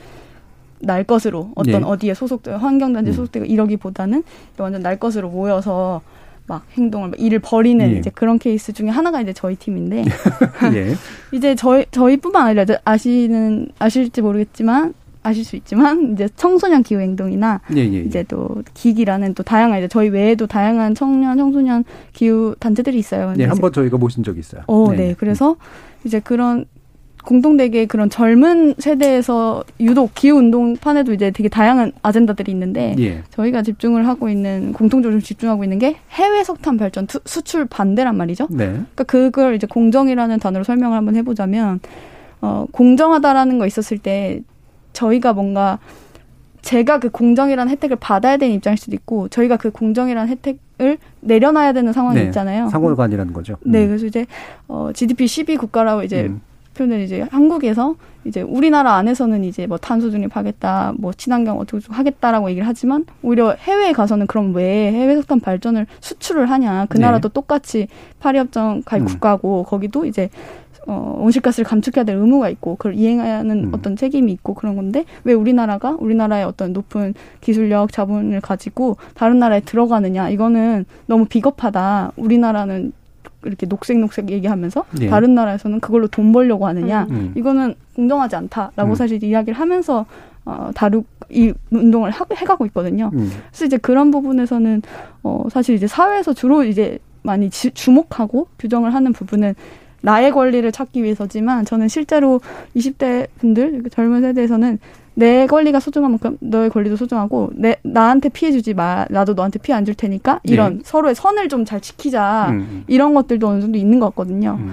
[0.81, 1.87] 날 것으로 어떤 예.
[1.87, 3.15] 어디에 소속되어 환경단체 음.
[3.15, 4.25] 소속되고 이러기보다는
[4.59, 6.03] 완전 날 것으로 모여서
[6.47, 7.99] 막 행동을 막 일을 벌이는 예.
[7.99, 10.05] 이제 그런 케이스 중에 하나가 이제 저희 팀인데
[10.75, 10.95] 예.
[11.33, 17.81] 이제 저희 저희뿐만 아니라 아시는 아실지 모르겠지만 아실 수 있지만 이제 청소년 기후 행동이나 예,
[17.81, 18.01] 예, 예.
[18.01, 23.23] 이제 또 기기라는 또 다양한 이제 저희 외에도 다양한 청년 청소년 기후 단체들이 있어요.
[23.23, 24.63] 예, 근데 한번 저희가 모신 적이 있어요.
[24.67, 25.15] 어, 네.
[25.19, 25.57] 그래서
[26.05, 26.65] 이제 그런
[27.25, 33.23] 공동되게 그런 젊은 세대에서 유독 기후 운동판에도 이제 되게 다양한 아젠다들이 있는데 예.
[33.31, 38.47] 저희가 집중을 하고 있는 공통적으로 집중하고 있는 게 해외 석탄 발전 투- 수출 반대란 말이죠.
[38.51, 38.67] 네.
[38.69, 41.81] 그러니까 그걸 이제 공정이라는 단어로 설명을 한번 해보자면
[42.41, 44.41] 어, 공정하다라는 거 있었을 때
[44.93, 45.79] 저희가 뭔가
[46.63, 51.93] 제가 그 공정이라는 혜택을 받아야 되는 입장일 수도 있고 저희가 그 공정이라는 혜택을 내려놔야 되는
[51.93, 52.27] 상황이 네.
[52.27, 52.69] 있잖아요.
[52.69, 53.57] 상호간이라는 거죠.
[53.65, 53.89] 네, 음.
[53.89, 54.27] 그래서 이제
[54.67, 56.41] 어, GDP 10위 국가라고 이제 음.
[56.79, 62.67] 표현을 이제 한국에서 이제 우리나라 안에서는 이제 뭐 탄소 중립하겠다, 뭐 친환경 어떻게 하겠다라고 얘기를
[62.67, 66.87] 하지만 오히려 해외에 가서는 그럼 왜 해외 석탄 발전을 수출을 하냐?
[66.89, 67.05] 그 네.
[67.05, 67.89] 나라도 똑같이
[68.21, 69.07] 파리 협정 가입 음.
[69.07, 70.31] 국가고 거기도 이제
[70.87, 73.71] 어, 온실가스를 감축해야 될 의무가 있고 그걸 이행하는 음.
[73.75, 77.13] 어떤 책임이 있고 그런 건데 왜 우리나라가 우리나라의 어떤 높은
[77.43, 82.93] 기술력 자본을 가지고 다른 나라에 들어가느냐 이거는 너무 비겁하다 우리나라는
[83.45, 85.09] 이렇게 녹색 녹색 얘기하면서 예.
[85.09, 87.33] 다른 나라에서는 그걸로 돈 벌려고 하느냐 음.
[87.37, 88.95] 이거는 공정하지 않다라고 음.
[88.95, 90.07] 사실 이야기를 하면서
[90.45, 93.11] 어, 다루 이 운동을 하, 해가고 있거든요.
[93.13, 93.31] 음.
[93.51, 94.83] 그래서 이제 그런 부분에서는
[95.23, 99.55] 어 사실 이제 사회에서 주로 이제 많이 지, 주목하고 규정을 하는 부분은
[100.01, 102.41] 나의 권리를 찾기 위해서지만 저는 실제로
[102.77, 104.79] 20대 분들 젊은 세대에서는
[105.19, 109.77] 내 권리가 소중한 만큼 너의 권리도 소중하고 내 나한테 피해 주지 마 나도 너한테 피해
[109.77, 110.83] 안 줄 테니까 이런 네.
[110.85, 112.85] 서로의 선을 좀 잘 지키자 음.
[112.87, 114.57] 이런 것들도 어느 정도 있는 것 같거든요.
[114.61, 114.73] 음.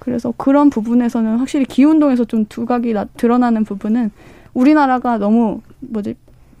[0.00, 4.10] 그래서 그런 부분에서는 확실히 기운동에서 좀 두각이 나, 드러나는 부분은
[4.54, 6.16] 우리나라가 너무 뭐지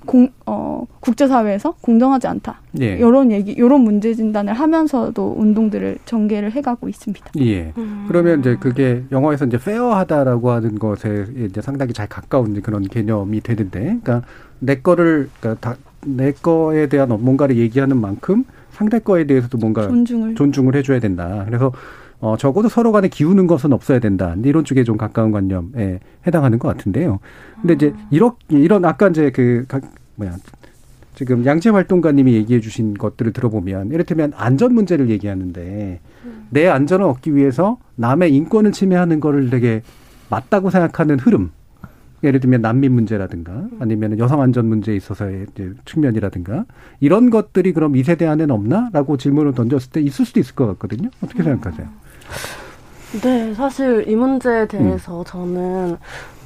[0.06, 2.60] 공, 어, 국제사회에서 공정하지 않다.
[2.80, 2.96] 예.
[2.96, 7.26] 이런 얘기, 이런 문제 진단을 하면서도 운동들을 전개를 해가고 있습니다.
[7.40, 7.72] 예.
[8.08, 13.98] 그러면 이제 그게 영어에서 이제 페어하다라고 하는 것에 이제 상당히 잘 가까운 그런 개념이 되는데,
[14.02, 14.22] 그러니까
[14.60, 15.76] 내 거를 그러니까 다,
[16.06, 20.34] 내 거에 대한 뭔가를 얘기하는 만큼 상대 거에 대해서도 뭔가 존중을.
[20.34, 21.44] 존중을 해줘야 된다.
[21.46, 21.72] 그래서
[22.20, 24.34] 어 적어도 서로 간에 기우는 것은 없어야 된다.
[24.42, 27.18] 이런 쪽에 좀 가까운 관념에 해당하는 것 같은데요.
[27.60, 29.82] 근데 이제 이런 이런 아까 이제 그 각-
[30.16, 30.36] 뭐야
[31.14, 36.00] 지금 양재 활동가님이 얘기해 주신 것들을 들어보면 이를테면 안전 문제를 얘기하는데
[36.50, 39.82] 내 안전을 얻기 위해서 남의 인권을 침해하는 거를 되게
[40.30, 41.50] 맞다고 생각하는 흐름.
[42.24, 45.46] 예를 들면 난민 문제라든가 아니면 여성 안전 문제에 있어서의
[45.84, 46.64] 측면이라든가
[46.98, 51.10] 이런 것들이 그럼 이 세대 안에는 없나라고 질문을 던졌을 때 있을 수도 있을 것 같거든요.
[51.22, 51.86] 어떻게 생각하세요?
[53.22, 55.96] 네, 사실 이 문제에 대해서 저는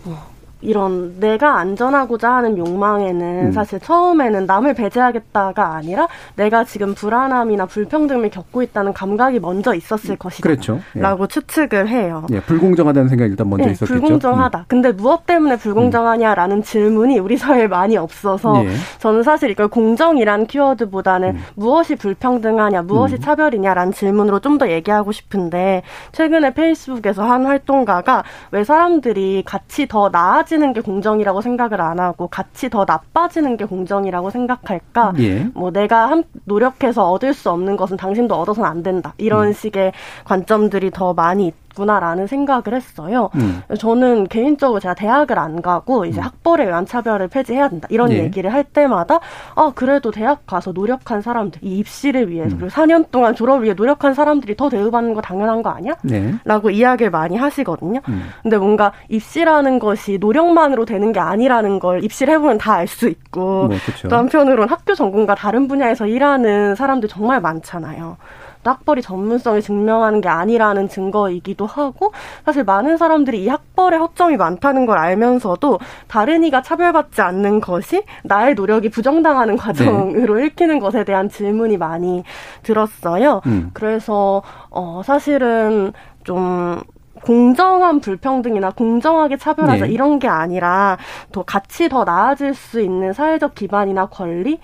[0.05, 3.53] 어, 이런 내가 안전하고자 하는 욕망에는 음.
[3.53, 6.07] 사실 처음에는 남을 배제하겠다가 아니라
[6.37, 10.49] 내가 지금 불안함이나 불평등을 겪고 있다는 감각이 먼저 있었을 것이다.
[10.49, 10.81] 그렇죠.
[10.97, 11.01] 예.
[11.01, 12.27] 라고 추측을 해요.
[12.31, 13.95] 예, 불공정하다는 생각이 일단 먼저 네, 있었겠죠.
[13.95, 14.01] 음.
[14.01, 14.65] 불공정하다.
[14.69, 18.71] 근데 무엇 때문에 불공정하냐라는 질문이 우리 사회에 많이 없어서 예.
[18.99, 21.43] 저는 사실 이걸 공정이란 키워드보다는 음.
[21.57, 23.21] 무엇이 불평등하냐, 무엇이 음.
[23.21, 25.83] 차별이냐라는 질문으로 좀 더 얘기하고 싶은데
[26.13, 32.27] 최근에 페이스북에서 한 활동가가 왜 사람들이 같이 더 나아지 는 게 공정이라고 생각을 안 하고
[32.29, 35.15] 같이 더 나빠지는 게 공정이라고 생각할까?
[35.19, 35.45] 예.
[35.55, 39.15] 뭐 내가 한 노력해서 얻을 수 없는 것은 당신도 얻어서는 안 된다.
[39.19, 39.53] 이런 음.
[39.53, 39.93] 식의
[40.25, 43.31] 관점들이 더 많이 있 구나라는 생각을 했어요.
[43.37, 43.63] 음.
[43.79, 48.19] 저는 개인적으로 제가 대학을 안 가고 이제 학벌에 의한 차별을 폐지해야 된다 이런 예.
[48.19, 49.21] 얘기를 할 때마다
[49.55, 52.59] 아 그래도 대학 가서 노력한 사람들 이 입시를 위해서 음.
[52.61, 55.95] 그리고 4년 동안 졸업을 위해 노력한 사람들이 더 대우받는 거 당연한 거 아니야?
[56.03, 56.35] 네.
[56.45, 58.01] 라고 이야기를 많이 하시거든요.
[58.09, 58.29] 음.
[58.43, 63.69] 근데 뭔가 입시라는 것이 노력만으로 되는 게 아니라는 걸 입시를 해보면 다 알 수 있고
[63.69, 63.77] 뭐.
[64.09, 68.17] 또 한편으로는 학교 전공과 다른 분야에서 일하는 사람들 정말 많잖아요.
[68.63, 72.13] 또 학벌이 전문성을 증명하는 게 아니라는 증거이기도 하고
[72.45, 78.55] 사실 많은 사람들이 이 학벌의 허점이 많다는 걸 알면서도 다른 이가 차별받지 않는 것이 나의
[78.55, 82.23] 노력이 부정당하는 과정으로 읽히는 것에 대한 질문이 많이
[82.63, 83.41] 들었어요.
[83.47, 83.71] 음.
[83.73, 85.93] 그래서 어 사실은
[86.25, 86.81] 좀
[87.23, 89.93] 공정한 불평등이나 공정하게 차별하자 네.
[89.93, 90.97] 이런 게 아니라
[91.33, 94.59] 더 같이 더 나아질 수 있는 사회적 기반이나 권리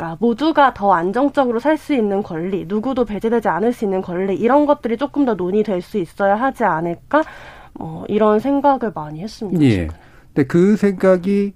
[0.00, 4.66] 그러니까 모두가 더 안정적으로 살 수 있는 권리, 누구도 배제되지 않을 수 있는 권리 이런
[4.66, 7.22] 것들이 조금 더 논의될 수 있어야 하지 않을까?
[7.74, 9.62] 뭐 이런 생각을 많이 했습니다.
[9.62, 9.88] 예.
[10.34, 11.54] 근데 그 생각이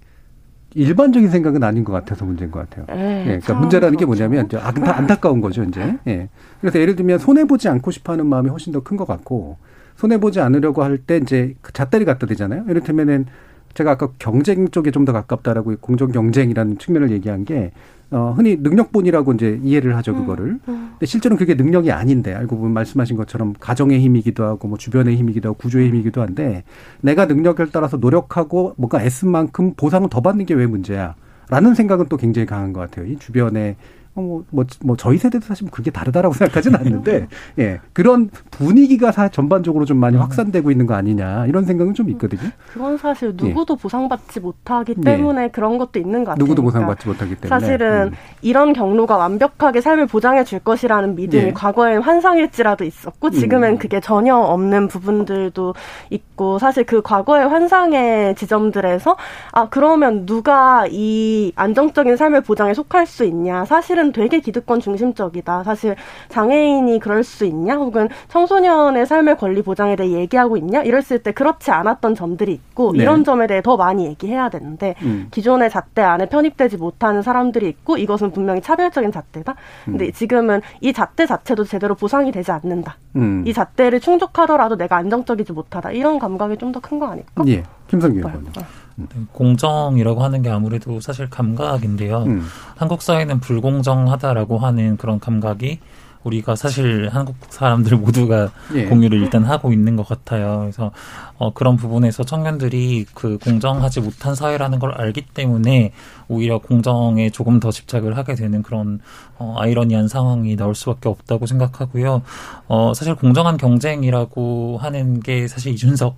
[0.75, 2.87] 일반적인 생각은 아닌 것 같아서 문제인 것 같아요.
[2.89, 4.25] 네, 예, 그러니까 참 문제라는 게 그렇죠.
[4.25, 5.97] 뭐냐면 이제 안타, 안타 까운 거죠, 이제.
[6.07, 6.29] 예.
[6.61, 9.57] 그래서 예를 들면 손해 보지 않고 싶어하는 마음이 훨씬 더 큰 것 같고
[9.97, 12.65] 손해 보지 않으려고 할 때 이제 그 잣다리 갖다 대잖아요.
[12.69, 13.27] 이를테면은
[13.75, 17.73] 제가 아까 경쟁 쪽에 좀 더 가깝다라고 공정 경쟁이라는 측면을 얘기한 게
[18.11, 20.45] 어, 흔히 능력본이라고 이제 이해를 하죠, 그거를.
[20.47, 20.89] 음, 음.
[20.93, 25.49] 근데 실제로는 그게 능력이 아닌데, 알고 보면 말씀하신 것처럼 가정의 힘이기도 하고, 뭐 주변의 힘이기도
[25.49, 26.63] 하고, 구조의 힘이기도 한데,
[27.01, 31.15] 내가 능력을 따라서 노력하고 뭔가 애쓴 만큼 보상을 더 받는 게 왜 문제야?
[31.49, 33.07] 라는 생각은 또 굉장히 강한 것 같아요.
[33.07, 33.77] 이 주변에
[34.17, 37.27] 어, 뭐, 뭐, 뭐, 저희 세대도 사실 그게 다르다라고 생각하지는 않는데,
[37.59, 37.81] 예.
[37.93, 42.51] 그런 분위기가 사, 전반적으로 좀 많이 확산되고 있는 거 아니냐, 이런 생각은 좀 있거든요.
[42.73, 43.47] 그건 사실 예.
[43.47, 43.83] 누구도 예.
[43.83, 45.49] 보상받지 못하기 때문에 예.
[45.49, 46.43] 그런 것도 있는 것 같아요.
[46.43, 47.49] 누구도 보상받지 못하기 때문에.
[47.49, 48.13] 사실은 음.
[48.43, 51.53] 이런 경로가 완벽하게 삶을 보장해 줄 것이라는 믿음이 예.
[51.53, 53.79] 과거엔 환상일지라도 있었고, 지금은 음.
[53.79, 55.75] 그게 전혀 없는 부분들도
[56.11, 59.17] 있고, 사실 그 과거의 환상의 지점들에서,
[59.53, 63.65] 아, 그러면 누가 이 안정적인 삶의 보장에 속할 수 있냐.
[63.65, 65.63] 사실은 사실은 되게 기득권 중심적이다.
[65.63, 65.95] 사실
[66.29, 67.77] 장애인이 그럴 수 있냐?
[67.77, 70.83] 혹은 청 소년의 삶의 권리 보장에 대해 얘기하고 있냐?
[70.83, 73.03] 이랬을 때 그렇지 않았던 점들이 있고 네.
[73.03, 75.29] 이런 점에 대해 더 많이 얘기해야 되는데 음.
[75.31, 79.55] 기존의 잣대 안에 편입되지 못하는 사람들이 있고 이것은 분명히 차별적인 잣대다.
[79.85, 80.13] 근데 음.
[80.13, 82.97] 지금은 이 잣대 자체도 제대로 보상이 되지 않는다.
[83.17, 83.45] 음.
[83.47, 85.93] 이 잣대를 충족하더라도 내가 안정적이지 못하다.
[85.93, 87.45] 이런 감각이 좀 더 큰 거 아닐까?
[87.47, 87.63] 예.
[87.89, 88.53] 김성규 의원님.
[88.97, 92.23] 네, 공정이라고 하는 게 아무래도 사실 감각인데요.
[92.27, 92.43] 음.
[92.77, 95.81] 한국 사회는 불공정하다라고 하는 그런 감각이
[96.25, 98.87] 우리가 사실 한국 사람들 모두가 예.
[98.87, 100.61] 공유를 일단 하고 있는 것 같아요.
[100.63, 100.91] 그래서
[101.37, 105.93] 어, 그런 부분에서 청년들이 그 공정하지 못한 사회라는 걸 알기 때문에
[106.29, 109.01] 오히려 공정에 조금 더 집착을 하게 되는 그런
[109.39, 112.23] 어, 아이러니한 상황이 나올 수밖에 없다고 생각하고요.
[112.69, 116.17] 어, 사실 공정한 경쟁이라고 하는 게 사실 이준석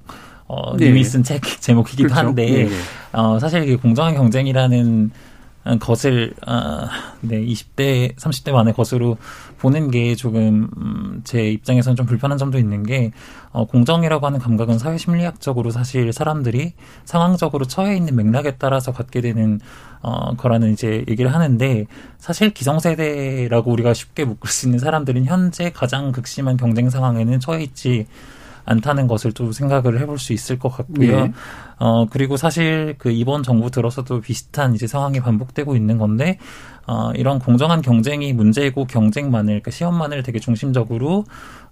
[0.49, 0.87] 어, 네.
[0.87, 2.29] 님이 쓴 책 제목이기도 그렇죠.
[2.29, 2.69] 한데 네.
[3.13, 5.11] 어, 사실 이게 공정한 경쟁이라는
[5.81, 6.87] 것을 어,
[7.21, 9.17] 네 20대 30대 만의 것으로
[9.59, 13.11] 보는 게 조금 음, 제 입장에서는 좀 불편한 점도 있는 게
[13.51, 19.61] 어, 공정이라고 하는 감각은 사회 심리학적으로 사실 사람들이 상황적으로 처해 있는 맥락에 따라서 갖게 되는
[20.03, 21.87] 어, 거라는 이제 얘기를 하는데
[22.19, 28.07] 사실 기성세대라고 우리가 쉽게 묶을 수 있는 사람들은 현재 가장 극심한 경쟁 상황에는 처해 있지
[28.67, 31.25] 않다는 것을 또 생각을 해볼 수 있을 것 같고요.
[31.25, 31.33] 네.
[31.79, 36.39] 어, 그리고 사실 그 이번 정부 들어서도 비슷한 이제 상황이 반복되고 있는 건데,
[36.87, 41.25] 어, 이런 공정한 경쟁이 문제고 경쟁만을, 그러니까 시험만을 되게 중심적으로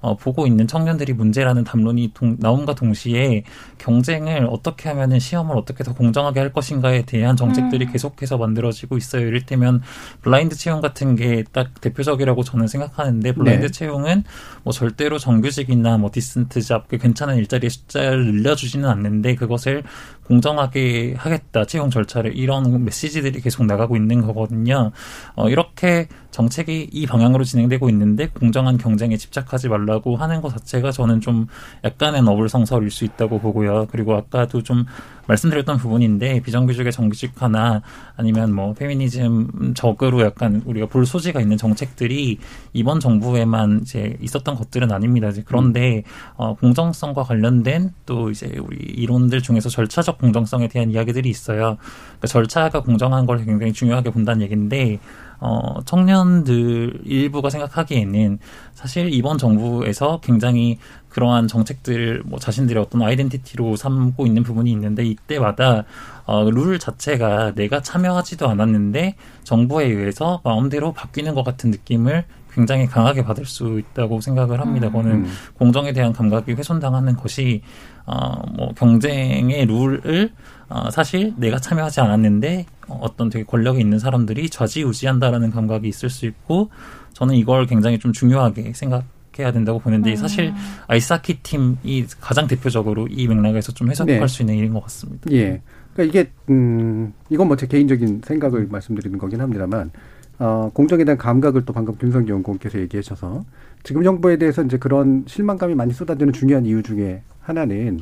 [0.04, 3.44] 어, 보고 있는 청년들이 문제라는 담론이 동, 나옴과 동시에
[3.78, 7.92] 경쟁을 어떻게 하면은 시험을 어떻게 더 공정하게 할 것인가에 대한 정책들이 음.
[7.92, 9.26] 계속해서 만들어지고 있어요.
[9.26, 9.80] 이를테면
[10.20, 13.70] 블라인드 채용 같은 게 딱 대표적이라고 저는 생각하는데 블라인드 네.
[13.70, 14.24] 채용은
[14.62, 19.84] 뭐 절대로 정규직이나 뭐 decent job 괜찮은 일자리의 숫자를 늘려주지는 않는데 그것을
[20.24, 24.90] 공정하게 하겠다 채용 절차를 이런 메시지들이 계속 나가고 있는 거거든요.
[25.36, 30.90] 어, 이렇게 정책이 이 방향으로 진행되고 있는데 공정한 경쟁에 집착하지 말라 고 하는 것 자체가
[30.90, 31.46] 저는 좀
[31.84, 33.86] 약간 어불성설일 수 있다고 보고요.
[33.90, 34.84] 그리고 아까도 좀
[35.26, 37.82] 말씀드렸던 부분인데 비정규직의 정규직화나
[38.16, 42.38] 아니면 뭐 페미니즘 적으로 약간 우리가 볼 소지가 있는 정책들이
[42.72, 45.28] 이번 정부에만 이제 있었던 것들은 아닙니다.
[45.28, 46.02] 이제 그런데
[46.36, 51.78] 어, 공정성과 관련된 또 이제 우리 이론들 중에서 절차적 공정성에 대한 이야기들이 있어요.
[52.06, 54.98] 그러니까 절차가 공정한 걸 굉장히 중요하게 본다는 얘기인데
[55.40, 58.38] 어, 청년들 일부가 생각하기에는
[58.72, 60.78] 사실 이번 정부에서 굉장히
[61.08, 65.84] 그러한 정책들을 뭐 자신들의 어떤 아이덴티티로 삼고 있는 부분이 있는데 이때마다
[66.26, 69.14] 어, 룰 자체가 내가 참여하지도 않았는데
[69.44, 72.24] 정부에 의해서 마음대로 바뀌는 것 같은 느낌을
[72.54, 74.86] 굉장히 강하게 받을 수 있다고 생각을 합니다.
[74.86, 74.92] 음.
[74.92, 77.62] 그거는 공정에 대한 감각이 훼손당하는 것이
[78.06, 80.30] 어, 뭐 경쟁의 룰을
[80.68, 86.70] 어, 사실 내가 참여하지 않았는데 어떤 되게 권력이 있는 사람들이 좌지우지한다라는 감각이 있을 수 있고
[87.12, 90.16] 저는 이걸 굉장히 좀 중요하게 생각해야 된다고 보는데 음.
[90.16, 90.52] 사실
[90.88, 94.26] 아이스하키 팀이 가장 대표적으로 이 맥락에서 좀 해석할 네.
[94.26, 95.30] 수 있는 일인 것 같습니다.
[95.32, 95.60] 예.
[95.94, 99.90] 그러니까 이게 음 이건 뭐 제 개인적인 생각을 말씀드리는 거긴 합니다만
[100.38, 103.44] 어 공정에 대한 감각을 또 방금 김성기 연구원께서 얘기해 주셔서
[103.84, 108.00] 지금 정부에 대해서 이제 그런 실망감이 많이 쏟아지는 중요한 이유 중에 하나는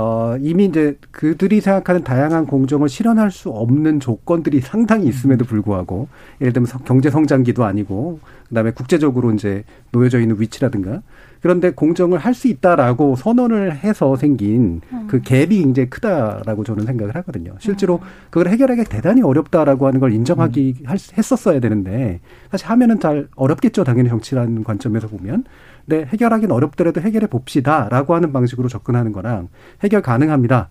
[0.00, 6.06] 어, 이미 이제 그들이 생각하는 다양한 공정을 실현할 수 없는 조건들이 상당히 있음에도 불구하고
[6.40, 11.02] 예를 들면 경제 성장기도 아니고 그다음에 국제적으로 이제 놓여져 있는 위치라든가
[11.40, 15.22] 그런데 공정을 할 수 있다라고 선언을 해서 생긴 그 음.
[15.22, 17.54] 갭이 굉장히 크다라고 저는 생각을 하거든요.
[17.58, 18.06] 실제로 음.
[18.30, 20.86] 그걸 해결하기 대단히 어렵다라고 하는 걸 인정하기 음.
[21.16, 22.20] 했었어야 되는데
[22.50, 23.82] 사실 하면은 잘 어렵겠죠.
[23.82, 25.44] 당연히 정치라는 관점에서 보면.
[25.84, 29.48] 근데 해결하기는 어렵더라도 해결해 봅시다라고 하는 방식으로 접근하는 거랑
[29.82, 30.68] 해결 가능합니다.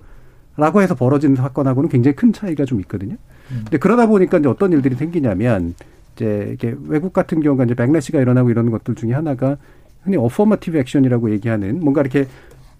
[0.55, 3.15] 라고 해서 벌어지는 사건하고는 굉장히 큰 차이가 좀 있거든요.
[3.49, 5.75] 근데 그러다 보니까 이제 어떤 일들이 생기냐면
[6.15, 9.57] 이제 이게 외국 같은 경우가 이제 백래시가 일어나고 이러는 것들 중에 하나가
[10.07, 12.27] 흔히 어퍼머티브 액션이라고 얘기하는 뭔가 이렇게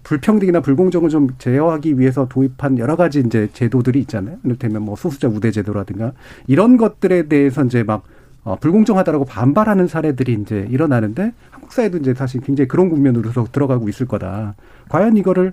[0.02, 4.38] 불평등이나 불공정을 좀 제어하기 위해서 도입한 여러 가지 이제 제도들이 있잖아요.
[4.42, 6.12] 이를테면 뭐 소수자 우대 제도라든가
[6.46, 8.04] 이런 것들에 대해서 이제 막
[8.44, 14.06] 어, 불공정하다라고 반발하는 사례들이 이제 일어나는데 한국 사회도 이제 사실 굉장히 그런 국면으로 들어가고 있을
[14.06, 14.54] 거다.
[14.88, 15.52] 과연 이거를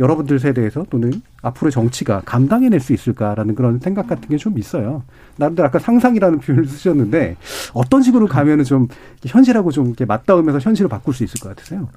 [0.00, 5.02] 여러분들 세대에서 또는 앞으로 정치가 감당해낼 수 있을까라는 그런 생각 같은 게 좀 있어요.
[5.36, 7.36] 나름대로 아까 상상이라는 표현을 쓰셨는데
[7.74, 8.88] 어떤 식으로 가면은 좀
[9.24, 11.88] 현실하고 좀 이렇게 맞닿으면서 현실을 바꿀 수 있을 것 같으세요?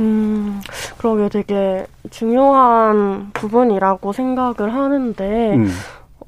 [0.00, 0.60] 음,
[0.98, 5.68] 그러게 되게 중요한 부분이라고 생각을 하는데, 음.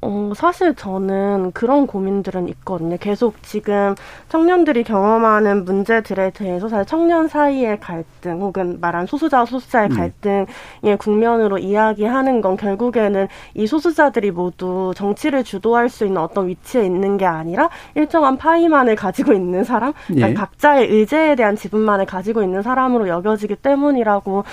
[0.03, 2.97] 어, 사실 저는 그런 고민들은 있거든요.
[2.99, 3.93] 계속 지금
[4.29, 9.95] 청년들이 경험하는 문제들에 대해서 사실 청년 사이의 갈등 혹은 말한 소수자와 소수자의 음.
[9.95, 17.17] 갈등의 국면으로 이야기하는 건 결국에는 이 소수자들이 모두 정치를 주도할 수 있는 어떤 위치에 있는
[17.17, 20.33] 게 아니라 일정한 파이만을 가지고 있는 사람, 그러니까 예.
[20.33, 24.45] 각자의 의제에 대한 지분만을 가지고 있는 사람으로 여겨지기 때문이라고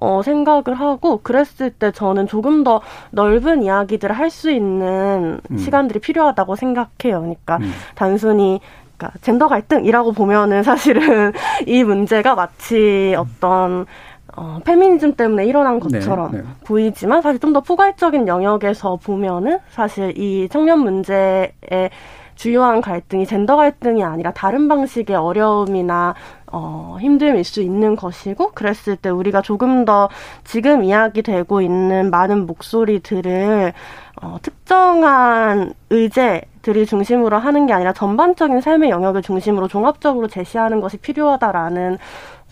[0.00, 2.80] 어, 생각을 하고 그랬을 때 저는 조금 더
[3.12, 4.95] 넓은 이야기들을 할 수 있는
[5.50, 5.56] 음.
[5.56, 7.20] 시간들이 필요하다고 생각해요.
[7.20, 7.72] 그러니까 음.
[7.94, 8.60] 단순히
[8.96, 11.32] 그러니까 젠더 갈등이라고 보면은 사실은
[11.66, 13.86] 이 문제가 마치 어떤
[14.36, 16.44] 어, 페미니즘 때문에 일어난 네, 것처럼 네, 네.
[16.64, 21.52] 보이지만 사실 좀 더 포괄적인 영역에서 보면은 사실 이 청년 문제에
[22.36, 26.14] 주요한 갈등이 젠더 갈등이 아니라 다른 방식의 어려움이나
[26.52, 30.08] 어, 힘듦일 수 있는 것이고 그랬을 때 우리가 조금 더
[30.44, 33.72] 지금 이야기되고 있는 많은 목소리들을
[34.22, 41.98] 어, 특정한 의제들이 중심으로 하는 게 아니라 전반적인 삶의 영역을 중심으로 종합적으로 제시하는 것이 필요하다라는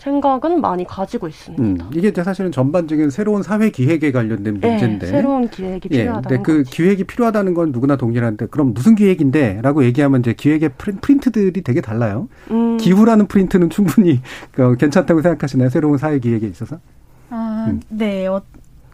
[0.04, 1.84] 생각은 많이 가지고 있습니다.
[1.86, 5.06] 음, 이게 사실은 전반적인 새로운 사회 기획에 관련된 네, 문제인데.
[5.06, 6.30] 네, 새로운 기획이 필요하다.
[6.30, 6.70] 예, 근데 그 거지.
[6.76, 12.28] 기획이 필요하다는 건 누구나 동일한데 그럼 무슨 기획인데?라고 얘기하면 이제 기획의 프린트들이 되게 달라요.
[12.50, 12.76] 음.
[12.76, 14.20] 기후라는 프린트는 충분히
[14.52, 15.70] 그 괜찮다고 생각하시나요?
[15.70, 16.78] 새로운 사회 기획에 있어서?
[17.30, 17.80] 아, 음.
[17.88, 18.26] 네.
[18.26, 18.42] 어,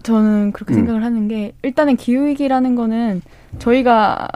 [0.05, 0.77] 저는 그렇게 음.
[0.77, 3.21] 생각을 하는 게 일단은 기후 위기라는 거는
[3.59, 4.29] 저희가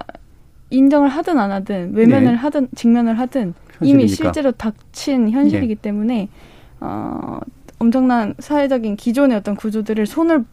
[0.70, 2.34] 인정을 하든 안 하든 외면을 네.
[2.34, 3.84] 하든 직면을 하든 현실이니까.
[3.86, 5.80] 이미 실제로 닥친 현실이기 네.
[5.80, 6.28] 때문에
[6.80, 7.38] 어,
[7.78, 10.44] 엄청난 사회적인 기존의 어떤 구조들을 손을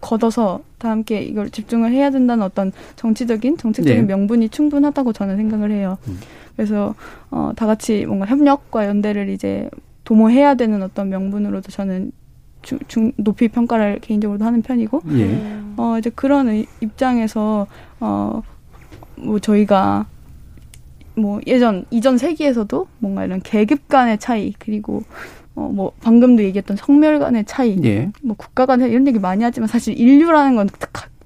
[0.00, 4.06] 걷어서 다 함께 이걸 집중을 해야 된다는 어떤 정치적인 정책적인 네.
[4.06, 5.98] 명분이 충분하다고 저는 생각을 해요.
[6.08, 6.18] 음.
[6.56, 6.94] 그래서
[7.30, 9.68] 어, 다 같이 뭔가 협력과 연대를 이제
[10.04, 12.12] 도모해야 되는 어떤 명분으로도 저는
[12.62, 15.60] 중, 중 높이 평가를 개인적으로도 하는 편이고 예.
[15.78, 17.66] 어 이제 그런 입장에서
[18.00, 18.42] 어
[19.22, 20.06] 뭐 저희가
[21.14, 25.02] 뭐 예전 이전 세기에서도 뭔가 이런 계급 간의 차이 그리고
[25.54, 28.10] 어, 뭐, 방금도 얘기했던 성멸 간의 차이, 예.
[28.22, 30.68] 뭐, 국가 간의 이런 얘기 많이 하지만 사실 인류라는 건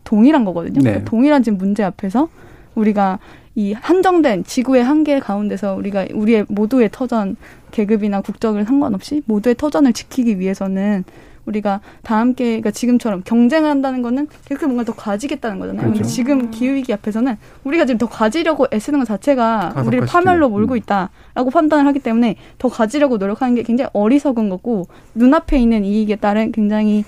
[0.05, 0.81] 동일한 거거든요.
[0.81, 0.91] 네.
[0.91, 2.29] 그러니까 동일한 지금 문제 앞에서
[2.75, 3.18] 우리가
[3.55, 7.37] 이 한정된 지구의 한계 가운데서 우리가 우리의 모두의 터전
[7.70, 11.05] 계급이나 국적을 상관없이 모두의 터전을 지키기 위해서는
[11.47, 15.83] 우리가 다 함께 그러니까 지금처럼 경쟁한다는 거는 계속 뭔가 더 가지겠다는 거잖아요.
[15.83, 15.99] 그렇죠.
[15.99, 20.75] 근데 지금 기후 위기 앞에서는 우리가 지금 더 가지려고 애쓰는 것 자체가 우리를 파멸로 몰고
[20.75, 20.79] 음.
[20.79, 26.53] 있다라고 판단을 하기 때문에 더 가지려고 노력하는 게 굉장히 어리석은 거고 눈앞에 있는 이익에 따른
[26.53, 27.05] 굉장히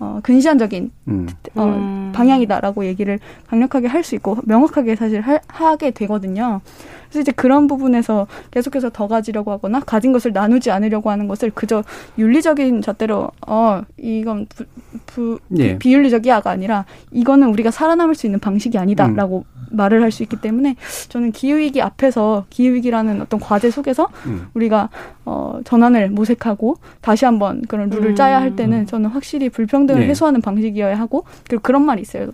[0.00, 1.28] 어, 근시안적인 음.
[1.54, 2.12] 어, 음.
[2.14, 3.18] 방향이다라고 얘기를
[3.48, 6.60] 강력하게 할 수 있고 명확하게 사실 하, 하게 되거든요.
[7.08, 11.82] 그래서 이제 그런 부분에서 계속해서 더 가지려고 하거나 가진 것을 나누지 않으려고 하는 것을 그저
[12.16, 14.64] 윤리적인 잣대로 어 이건 부,
[15.06, 15.78] 부, 예.
[15.78, 19.57] 비윤리적이야가 아니라 이거는 우리가 살아남을 수 있는 방식이 아니다라고 음.
[19.70, 20.76] 말을 할 수 있기 때문에
[21.08, 24.48] 저는 기후위기 앞에서 기후위기라는 어떤 과제 속에서 음.
[24.54, 24.88] 우리가
[25.24, 28.14] 어, 전환을 모색하고 다시 한번 그런 룰을 음.
[28.14, 30.08] 짜야 할 때는 저는 확실히 불평등을 네.
[30.08, 32.30] 해소하는 방식이어야 하고 그리고 그런 말이 있어요.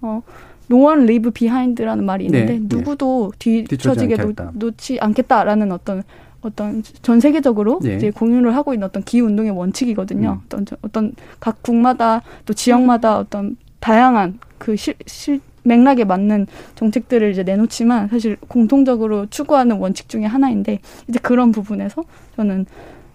[0.00, 0.22] 어,
[0.70, 2.66] no one leave behind라는 말이 있는데 네, 네.
[2.68, 3.64] 누구도 네.
[3.64, 4.16] 뒤처지게
[4.54, 6.02] 놓, 지 않겠다라는 어떤
[6.40, 7.96] 어떤 전 세계적으로 네.
[7.96, 10.40] 이제 공유를 하고 있는 어떤 기후 운동의 원칙이거든요.
[10.40, 10.44] 음.
[10.46, 17.42] 어떤 어떤 각 국마다 또 지역마다 어떤 다양한 그 실, 실 맥락에 맞는 정책들을 이제
[17.42, 22.02] 내놓지만 사실 공통적으로 추구하는 원칙 중에 하나인데 이제 그런 부분에서
[22.36, 22.66] 저는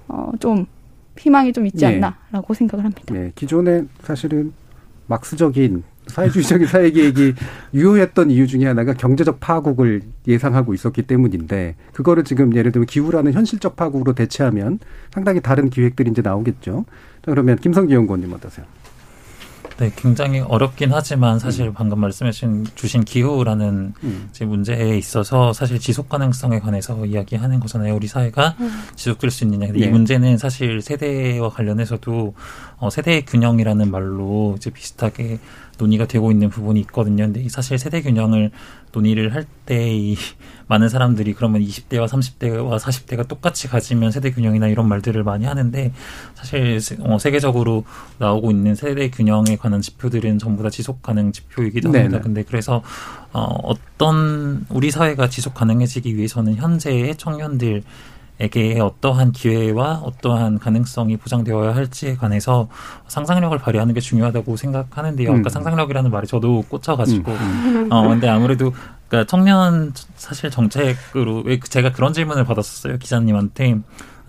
[0.07, 0.65] 어 좀
[1.17, 1.95] 희망이 좀 있지 네.
[1.95, 2.57] 않나라고 네.
[2.59, 3.13] 생각을 합니다.
[3.13, 4.53] 네, 기존에 사실은
[5.07, 7.33] 막스적인 사회주의적인 사회 계획이
[7.73, 13.75] 유효했던 이유 중에 하나가 경제적 파국을 예상하고 있었기 때문인데 그거를 지금 예를 들면 기후라는 현실적
[13.75, 14.79] 파국으로 대체하면
[15.11, 16.85] 상당히 다른 기획들이 이제 나오겠죠.
[17.21, 18.65] 그러면 김성기 연구원님 어떠세요?
[19.77, 21.73] 네, 굉장히 어렵긴 하지만 사실 음.
[21.73, 24.29] 방금 말씀하신 주신 기후라는 음.
[24.39, 27.95] 문제에 있어서 사실 지속 가능성에 관해서 이야기하는 거잖아요.
[27.95, 28.83] 우리 사회가 음.
[28.95, 29.67] 지속될 수 있느냐.
[29.67, 29.85] 근데 네.
[29.85, 32.33] 이 문제는 사실 세대와 관련해서도
[32.77, 35.39] 어, 세대의 균형이라는 말로 이제 비슷하게
[35.77, 37.25] 논의가 되고 있는 부분이 있거든요.
[37.25, 38.51] 근데 사실 세대 균형을
[38.91, 40.17] 논의를 할 때 이
[40.67, 45.91] 많은 사람들이 그러면 20대와 30대와 40대가 똑같이 가지면 세대 균형이나 이런 말들을 많이 하는데
[46.35, 47.85] 사실 어, 세계적으로
[48.17, 52.09] 나오고 있는 세대 균형에 관한 지표들은 전부 다 지속 가능 지표이기도 합니다.
[52.09, 52.21] 네네.
[52.21, 52.81] 근데 그래서
[53.31, 57.83] 어, 어떤 우리 사회가 지속 가능해지기 위해서는 현재의 청년들
[58.39, 62.67] 에게 어떠한 기회와 어떠한 가능성이 보장되어야 할지에 관해서
[63.07, 65.29] 상상력을 발휘하는 게 중요하다고 생각하는데요.
[65.29, 65.39] 음.
[65.39, 67.37] 아까 상상력이라는 말이 저도 꽂혀가지고, 음.
[67.37, 67.91] 음.
[67.91, 68.73] 어, 근데 아무래도
[69.07, 73.79] 그러니까 청년 사실 정책으로 왜 제가 그런 질문을 받았었어요 기자님한테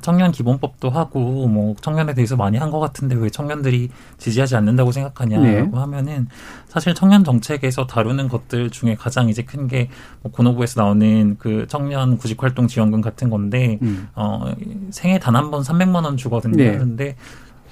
[0.04, 3.88] 청년 기본법도 하고 뭐 청년에 대해서 많이 한 것 같은데 왜 청년들이
[4.18, 5.68] 지지하지 않는다고 생각하냐고 네.
[5.72, 6.28] 하면은
[6.68, 9.88] 사실 청년 정책에서 다루는 것들 중에 가장 이제 큰 게
[10.22, 14.08] 뭐 고노부에서 나오는 그 청년 구직 활동 지원금 같은 건데 음.
[14.14, 14.52] 어
[14.90, 16.56] 생애 단 한 번 300만 원 주거든요.
[16.56, 16.76] 네.
[16.78, 17.16] 근데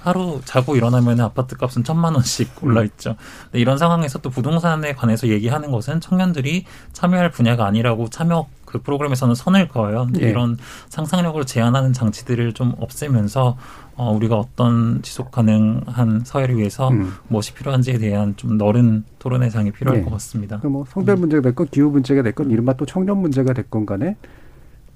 [0.01, 2.69] 하루 자고 일어나면 아파트 값은 천만 원씩 음.
[2.69, 3.15] 올라 있죠.
[3.53, 9.69] 이런 상황에서 또 부동산에 관해서 얘기하는 것은 청년들이 참여할 분야가 아니라고 참여 그 프로그램에서는 선을
[9.69, 10.09] 그어요.
[10.21, 10.31] 예.
[10.31, 10.57] 이런
[10.89, 13.57] 상상력을 제한하는 장치들을 좀 없애면서
[13.95, 17.13] 어, 우리가 어떤 지속 가능한 사회를 위해서 음.
[17.29, 20.05] 무엇이 필요한지에 대한 좀 넓은 토론회장이 필요할 예.
[20.05, 20.61] 것 같습니다.
[20.65, 24.17] 뭐 성별 문제가 됐건 기후 문제가 됐건 이른바 또 청년 문제가 됐건 간에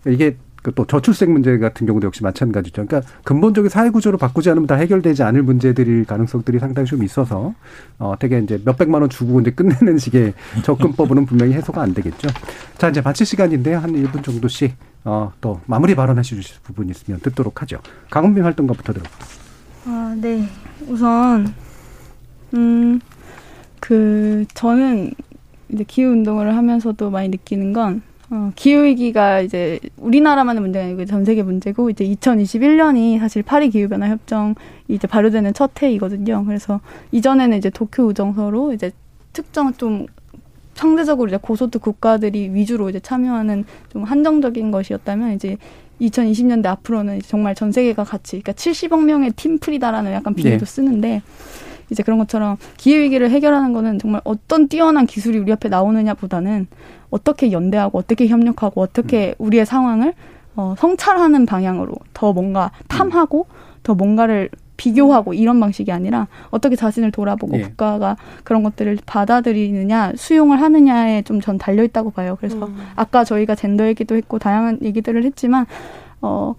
[0.07, 2.87] 이게 그 또 저출생 문제 같은 경우도 역시 마찬가지죠.
[2.87, 7.55] 그러니까 근본적인 사회 구조를 바꾸지 않으면 다 해결되지 않을 문제들일 가능성들이 상당히 좀 있어서
[7.99, 12.29] 어 되게 이제 몇 백만 원 주고 이제 끝내는 식의 접근법으로는 분명히 해소가 안 되겠죠.
[12.79, 13.79] 자 이제 마칠 시간인데요.
[13.79, 17.79] 한 1분 정도씩 어 또 마무리 발언하시 주실 부분 있으면 듣도록 하죠.
[18.11, 19.27] 강은빈 활동가부터 들어볼게요.
[19.87, 20.49] 아 네.
[20.89, 21.55] 우선
[22.55, 23.01] 음
[23.81, 25.13] 그 저는
[25.69, 31.43] 이제 기후 운동을 하면서도 많이 느끼는 건 어, 기후위기가 이제 우리나라만의 문제가 아니고 전 세계
[31.43, 34.55] 문제고, 이제 2021년이 사실 파리 기후변화 협정이
[34.89, 36.45] 이제 발효되는 첫 해이거든요.
[36.45, 36.81] 그래서
[37.13, 38.91] 이전에는 이제 도쿄 우정서로 이제
[39.33, 40.07] 특정 좀
[40.75, 45.57] 상대적으로 이제 고소득 국가들이 위주로 이제 참여하는 좀 한정적인 것이었다면 이제
[46.01, 50.65] 2020년대 앞으로는 정말 전 세계가 같이, 그러니까 70억 명의 팀플이다라는 약간 비유도 네.
[50.65, 51.23] 쓰는데,
[51.91, 56.67] 이제 그런 것처럼 기후 위기를 해결하는 거는 정말 어떤 뛰어난 기술이 우리 앞에 나오느냐보다는
[57.11, 59.47] 어떻게 연대하고 어떻게 협력하고 어떻게 음.
[59.47, 60.15] 우리의 상황을
[60.57, 63.47] 어, 성찰하는 방향으로 더 뭔가 탐하고
[63.83, 67.63] 더 뭔가를 비교하고 이런 방식이 아니라 어떻게 자신을 돌아보고 예.
[67.63, 72.37] 국가가 그런 것들을 받아들이느냐 수용을 하느냐에 좀 전 달려 있다고 봐요.
[72.39, 72.77] 그래서 음.
[72.97, 75.67] 아까 저희가 젠더 얘기도 했고 다양한 얘기들을 했지만
[76.21, 76.55] 어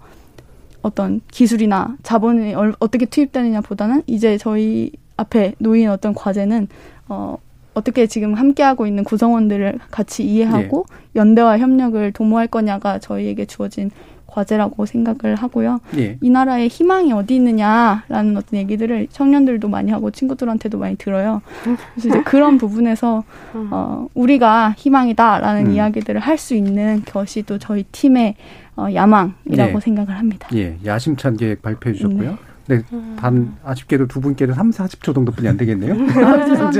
[0.82, 6.68] 어떤 기술이나 자본이 어떻게 투입되느냐보다는 이제 저희 앞에 놓인 어떤 과제는
[7.08, 7.36] 어
[7.74, 11.20] 어떻게 지금 함께하고 있는 구성원들을 같이 이해하고 예.
[11.20, 13.90] 연대와 협력을 도모할 거냐가 저희에게 주어진
[14.26, 15.80] 과제라고 생각을 하고요.
[15.96, 16.18] 예.
[16.20, 21.40] 이 나라에 희망이 어디 있느냐라는 어떤 얘기들을 청년들도 많이 하고 친구들한테도 많이 들어요.
[21.62, 23.68] 그래서 이제 그런 부분에서 음.
[23.70, 25.70] 어, 우리가 희망이다라는 음.
[25.72, 28.34] 이야기들을 할 수 있는 것이 또 저희 팀의
[28.76, 29.80] 어, 야망이라고 예.
[29.80, 30.48] 생각을 합니다.
[30.54, 32.30] 예, 야심찬 계획 발표해 주셨고요.
[32.30, 32.36] 네.
[32.68, 32.82] 네,
[33.18, 35.92] 단 아쉽게도 두 분께는 3, 40초 정도뿐이 안 되겠네요.
[36.24, 36.70] 아,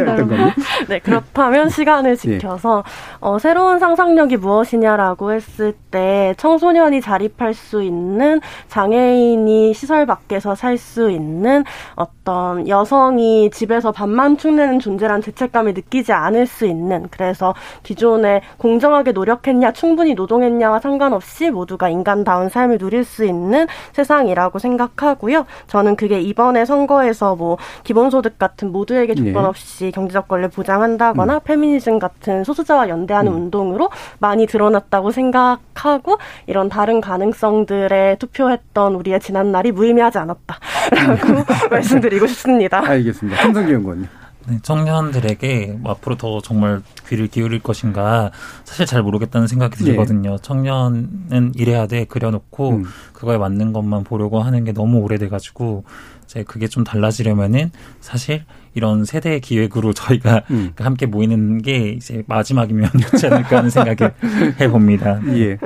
[0.89, 2.16] 네, 그렇다면 시간을 예.
[2.16, 3.16] 지켜서 예.
[3.20, 11.11] 어, 새로운 상상력이 무엇이냐라고 했을 때 청소년이 자립할 수 있는 장애인이 시설 밖에서 살 수
[11.11, 11.64] 있는
[11.97, 19.72] 어떤 여성이 집에서 밥만 축내는 존재란 죄책감을 느끼지 않을 수 있는 그래서 기존에 공정하게 노력했냐
[19.72, 25.47] 충분히 노동했냐와 상관없이 모두가 인간다운 삶을 누릴 수 있는 세상이라고 생각하고요.
[25.66, 29.39] 저는 그게 이번에 선거에서 뭐 기본소득 같은 모두에게 조건 네.
[29.39, 29.91] 없이 네.
[29.93, 31.41] 경제적 권리를 보장한다거나 음.
[31.45, 33.37] 페미니즘 같은 소수자와 연대하는 음.
[33.37, 36.18] 운동으로 많이 드러났다고 생각하고
[36.49, 42.85] 이런 다른 가능성들에 투표했던 우리의 지난 날이 무의미하지 않았다라고 말씀드리고 싶습니다.
[42.85, 43.45] 알겠습니다.
[43.45, 44.18] 한성기 연구원님.
[44.49, 48.30] 네, 청년들에게 뭐 앞으로 더 정말 귀를 기울일 것인가
[48.64, 49.84] 사실 잘 모르겠다는 생각이 네.
[49.84, 50.30] 들거든요.
[50.32, 50.36] 네.
[50.40, 52.84] 청년은 이래야 돼 그려놓고 음.
[53.12, 55.84] 그거에 맞는 것만 보려고 하는 게 너무 오래돼가지고
[56.24, 57.70] 이제 그게 좀 달라지려면은
[58.01, 58.44] 사실
[58.74, 60.72] 이런 세대 기획으로 저희가 음.
[60.76, 64.14] 함께 모이는 게 이제 마지막이면 좋지 않을까 하는 생각을
[64.61, 65.20] 해봅니다.
[65.36, 65.59] 예.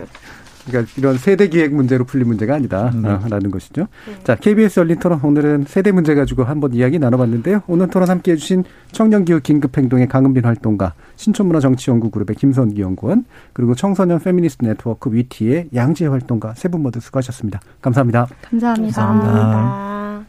[0.67, 3.49] 그러니까 이런 세대 기획 문제로 풀린 문제가 아니다라는 네.
[3.51, 3.89] 것이죠.
[4.07, 4.15] 네.
[4.25, 7.63] 자, KBS 열린 토론 오늘은 세대 문제 가지고 한번 이야기 나눠봤는데요.
[7.67, 14.65] 오늘 토론 함께해 주신 청년기후 긴급행동의 강은빈 활동가, 신촌문화 정치연구그룹의 김선기 연구원, 그리고 청소년 페미니스트
[14.65, 17.61] 네트워크 위티의 양지혜 활동가 세 분 모두 수고하셨습니다.
[17.83, 18.27] 감사합니다.
[18.43, 19.03] 감사합니다.
[19.07, 20.25] 감사합니다.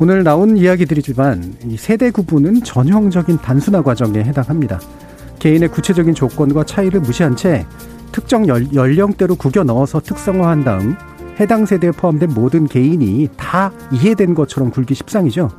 [0.00, 4.78] 오늘 나온 이야기들이지만 이 세대 구분은 전형적인 단순화 과정에 해당합니다.
[5.38, 7.66] 개인의 구체적인 조건과 차이를 무시한 채
[8.12, 10.96] 특정 연, 연령대로 구겨 넣어서 특성화한 다음
[11.38, 15.50] 해당 세대에 포함된 모든 개인이 다 이해된 것처럼 굴기 십상이죠.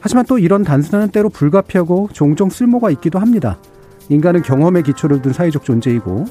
[0.00, 3.58] 하지만 또 이런 단순한 때로 불가피하고 종종 쓸모가 있기도 합니다.
[4.10, 6.26] 인간은 경험의 기초를 둔 사회적 존재이고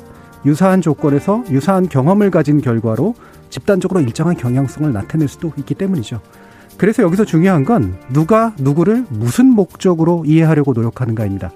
[0.45, 3.15] 유사한 조건에서 유사한 경험을 가진 결과로
[3.49, 6.19] 집단적으로 일정한 경향성을 나타낼 수도 있기 때문이죠.
[6.77, 11.51] 그래서 여기서 중요한 건 누가 누구를 무슨 목적으로 이해하려고 노력하는가입니다.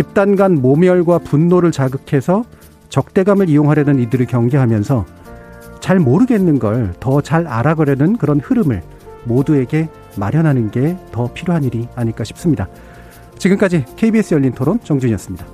[0.00, 2.44] 집단 간 모멸과 분노를 자극해서
[2.88, 5.04] 적대감을 이용하려는 이들을 경계하면서
[5.80, 8.82] 잘 모르겠는 걸 더 잘 알아가려는 그런 흐름을
[9.24, 12.66] 모두에게 마련하는 게 더 필요한 일이 아닐까 싶습니다.
[13.36, 15.44] 지금까지 KBS 열린 토론 정준이었습니다.